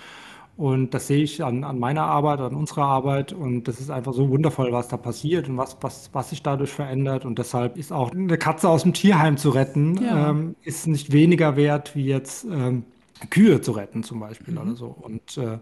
Und 0.56 0.94
das 0.94 1.08
sehe 1.08 1.24
ich 1.24 1.44
an, 1.44 1.63
an 1.63 1.80
meiner 1.80 2.04
Arbeit, 2.04 2.39
an 2.39 2.54
unserer 2.54 2.84
Arbeit. 2.84 3.34
Und 3.34 3.68
das 3.68 3.80
ist 3.80 3.89
einfach 3.89 4.13
so 4.13 4.30
wundervoll, 4.30 4.72
was 4.72 4.88
da 4.88 4.98
passiert 4.98 5.50
und 5.50 5.58
was, 5.58 5.78
was, 5.82 6.10
was 6.13 6.30
sich 6.30 6.44
dadurch 6.44 6.70
verändert. 6.70 7.26
Und 7.26 7.39
deshalb 7.39 7.76
ist 7.76 7.92
auch 7.92 8.12
eine 8.12 8.38
Katze 8.38 8.70
aus 8.70 8.84
dem 8.84 8.94
Tierheim 8.94 9.38
zu 9.38 9.50
retten, 9.50 10.00
ja. 10.04 10.30
ähm, 10.30 10.56
ist 10.62 10.86
nicht 10.86 11.12
weniger 11.12 11.56
wert, 11.56 11.96
wie 11.96 12.06
jetzt 12.06 12.46
ähm, 12.46 12.84
Kühe 13.30 13.62
zu 13.62 13.72
retten 13.72 14.04
zum 14.04 14.20
Beispiel 14.20 14.54
mhm. 14.54 14.62
oder 14.62 14.76
so. 14.76 14.88
Und 14.88 15.38
äh, 15.38 15.58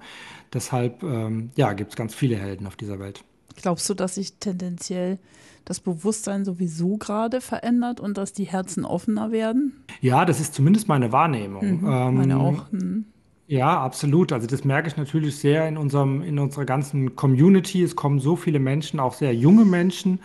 deshalb 0.54 1.04
ähm, 1.04 1.52
ja, 1.56 1.72
gibt 1.72 1.92
es 1.92 1.96
ganz 1.96 2.14
viele 2.14 2.36
Helden 2.36 2.68
auf 2.68 2.76
dieser 2.76 3.00
Welt. 3.00 3.24
Glaubst 3.56 3.90
du, 3.90 3.94
dass 3.94 4.16
sich 4.16 4.34
tendenziell 4.40 5.20
das 5.66 5.80
Bewusstsein 5.80 6.44
sowieso 6.44 6.98
gerade 6.98 7.40
verändert 7.40 8.00
und 8.00 8.18
dass 8.18 8.34
die 8.34 8.46
Herzen 8.46 8.84
offener 8.84 9.32
werden? 9.32 9.84
Ja, 10.02 10.26
das 10.26 10.40
ist 10.40 10.54
zumindest 10.54 10.88
meine 10.88 11.12
Wahrnehmung. 11.12 11.82
Mhm, 11.82 12.18
meine 12.18 12.34
ähm, 12.34 12.42
auch. 12.42 12.72
Mhm. 12.72 13.06
Ja, 13.52 13.82
absolut. 13.84 14.32
Also 14.32 14.48
das 14.48 14.64
merke 14.64 14.88
ich 14.88 14.96
natürlich 14.96 15.36
sehr 15.36 15.68
in 15.68 15.76
unserem, 15.76 16.22
in 16.22 16.40
unserer 16.40 16.64
ganzen 16.64 17.18
Community. 17.18 17.84
Es 17.84 17.98
kommen 17.98 18.22
so 18.22 18.38
viele 18.38 18.60
Menschen, 18.60 18.98
auch 19.02 19.14
sehr 19.14 19.36
junge 19.36 19.66
Menschen, 19.66 20.22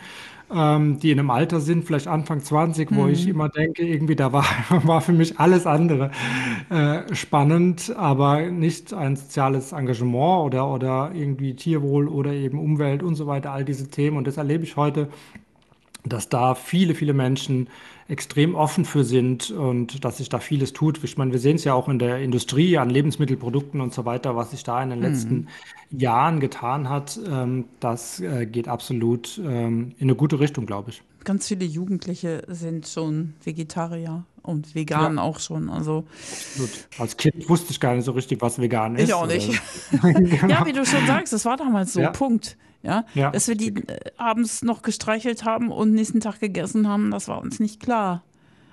ähm, 0.49 0.97
die 0.99 1.11
in 1.11 1.19
einem 1.19 1.29
Alter 1.29 1.59
sind, 1.59 1.83
vielleicht 1.83 2.07
Anfang 2.07 2.39
20, 2.39 2.95
wo 2.95 3.07
ich 3.07 3.25
mhm. 3.25 3.31
immer 3.31 3.49
denke, 3.49 3.85
irgendwie 3.85 4.15
da 4.15 4.31
war, 4.31 4.45
war 4.85 5.01
für 5.01 5.11
mich 5.11 5.41
alles 5.41 5.65
andere 5.67 6.11
äh, 6.69 7.13
spannend, 7.13 7.93
aber 7.97 8.43
nicht 8.49 8.93
ein 8.93 9.17
soziales 9.17 9.73
Engagement 9.73 10.45
oder, 10.45 10.69
oder 10.69 11.11
irgendwie 11.13 11.53
Tierwohl 11.53 12.07
oder 12.07 12.31
eben 12.31 12.57
Umwelt 12.57 13.03
und 13.03 13.15
so 13.15 13.27
weiter, 13.27 13.51
all 13.51 13.65
diese 13.65 13.89
Themen. 13.89 14.15
Und 14.15 14.25
das 14.25 14.37
erlebe 14.37 14.63
ich 14.63 14.77
heute, 14.77 15.09
dass 16.05 16.29
da 16.29 16.55
viele, 16.55 16.95
viele 16.95 17.13
Menschen 17.13 17.69
extrem 18.09 18.55
offen 18.55 18.85
für 18.85 19.03
sind 19.03 19.51
und 19.51 20.05
dass 20.05 20.17
sich 20.17 20.29
da 20.29 20.39
vieles 20.39 20.71
tut. 20.71 21.03
Ich 21.03 21.17
meine, 21.17 21.31
wir 21.33 21.39
sehen 21.39 21.57
es 21.57 21.65
ja 21.65 21.73
auch 21.73 21.89
in 21.89 21.99
der 21.99 22.19
Industrie, 22.19 22.77
an 22.77 22.89
Lebensmittelprodukten 22.89 23.81
und 23.81 23.93
so 23.93 24.05
weiter, 24.05 24.35
was 24.35 24.51
sich 24.51 24.63
da 24.63 24.81
in 24.81 24.91
den 24.91 25.01
letzten 25.01 25.35
mhm. 25.91 25.99
Jahren 25.99 26.39
getan 26.39 26.89
hat. 26.89 27.19
Ähm, 27.29 27.65
das 27.79 28.21
äh, 28.21 28.45
geht 28.45 28.67
absolut 28.69 29.39
ähm, 29.43 29.93
in 29.97 30.07
eine 30.07 30.15
gute 30.15 30.39
Richtung, 30.39 30.65
glaube 30.65 30.91
ich. 30.91 31.01
Ganz 31.25 31.47
viele 31.49 31.65
Jugendliche 31.65 32.43
sind 32.47 32.87
schon 32.87 33.33
Vegetarier 33.43 34.23
und 34.43 34.73
vegan 34.73 35.17
ja. 35.17 35.21
auch 35.21 35.41
schon. 35.41 35.69
Also 35.69 36.05
Absolut. 36.21 36.87
Als 36.97 37.17
Kind 37.17 37.49
wusste 37.49 37.71
ich 37.71 37.81
gar 37.81 37.93
nicht 37.93 38.05
so 38.05 38.13
richtig, 38.13 38.41
was 38.41 38.59
vegan 38.59 38.95
ist. 38.95 39.09
Ich 39.09 39.13
auch 39.13 39.27
nicht. 39.27 39.49
genau. 40.01 40.47
Ja, 40.47 40.65
wie 40.65 40.71
du 40.71 40.85
schon 40.85 41.05
sagst, 41.05 41.33
das 41.33 41.43
war 41.43 41.57
damals 41.57 41.91
so. 41.91 41.99
Ja. 41.99 42.11
Punkt. 42.11 42.55
Ja? 42.83 43.05
ja? 43.13 43.31
Dass 43.31 43.47
wir 43.47 43.55
die 43.55 43.75
äh, 43.75 44.11
abends 44.17 44.63
noch 44.63 44.81
gestreichelt 44.81 45.45
haben 45.45 45.71
und 45.71 45.93
nächsten 45.93 46.19
Tag 46.19 46.39
gegessen 46.39 46.87
haben, 46.87 47.11
das 47.11 47.27
war 47.27 47.41
uns 47.41 47.59
nicht 47.59 47.79
klar. 47.79 48.23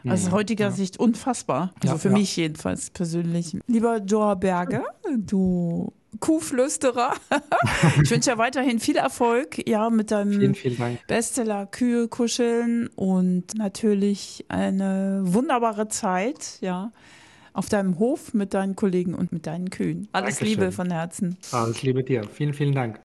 Also 0.07 0.29
aus 0.29 0.33
heutiger 0.33 0.67
ja. 0.67 0.71
Sicht 0.71 0.99
unfassbar. 0.99 1.73
Also 1.83 1.95
ja, 1.95 1.99
für 1.99 2.11
mich 2.11 2.37
jedenfalls 2.37 2.91
persönlich. 2.91 3.57
Lieber 3.67 4.03
Joa 4.05 4.35
Berger, 4.35 4.85
du 5.17 5.93
Kuhflüsterer. 6.21 7.15
ich 8.03 8.11
wünsche 8.11 8.31
dir 8.31 8.39
weiterhin 8.39 8.79
viel 8.79 8.97
Erfolg, 8.97 9.67
ja, 9.67 9.91
mit 9.91 10.11
deinem 10.11 10.33
vielen, 10.33 10.55
vielen 10.55 10.99
Bestseller 11.07 11.67
Kühe 11.67 12.09
kuscheln 12.09 12.89
und 12.89 13.57
natürlich 13.57 14.45
eine 14.49 15.23
wunderbare 15.25 15.89
Zeit, 15.89 16.59
ja, 16.61 16.93
auf 17.53 17.69
deinem 17.69 17.99
Hof 17.99 18.35
mit 18.35 18.53
deinen 18.53 18.77
Kollegen 18.77 19.15
und 19.15 19.33
mit 19.33 19.47
deinen 19.47 19.71
Kühen. 19.71 20.09
Alles 20.13 20.39
Dankeschön. 20.39 20.61
Liebe 20.61 20.73
von 20.73 20.91
Herzen. 20.91 21.37
Alles 21.53 21.83
Liebe 21.83 22.03
dir. 22.03 22.25
Vielen, 22.25 22.53
vielen 22.53 22.75
Dank. 22.75 23.01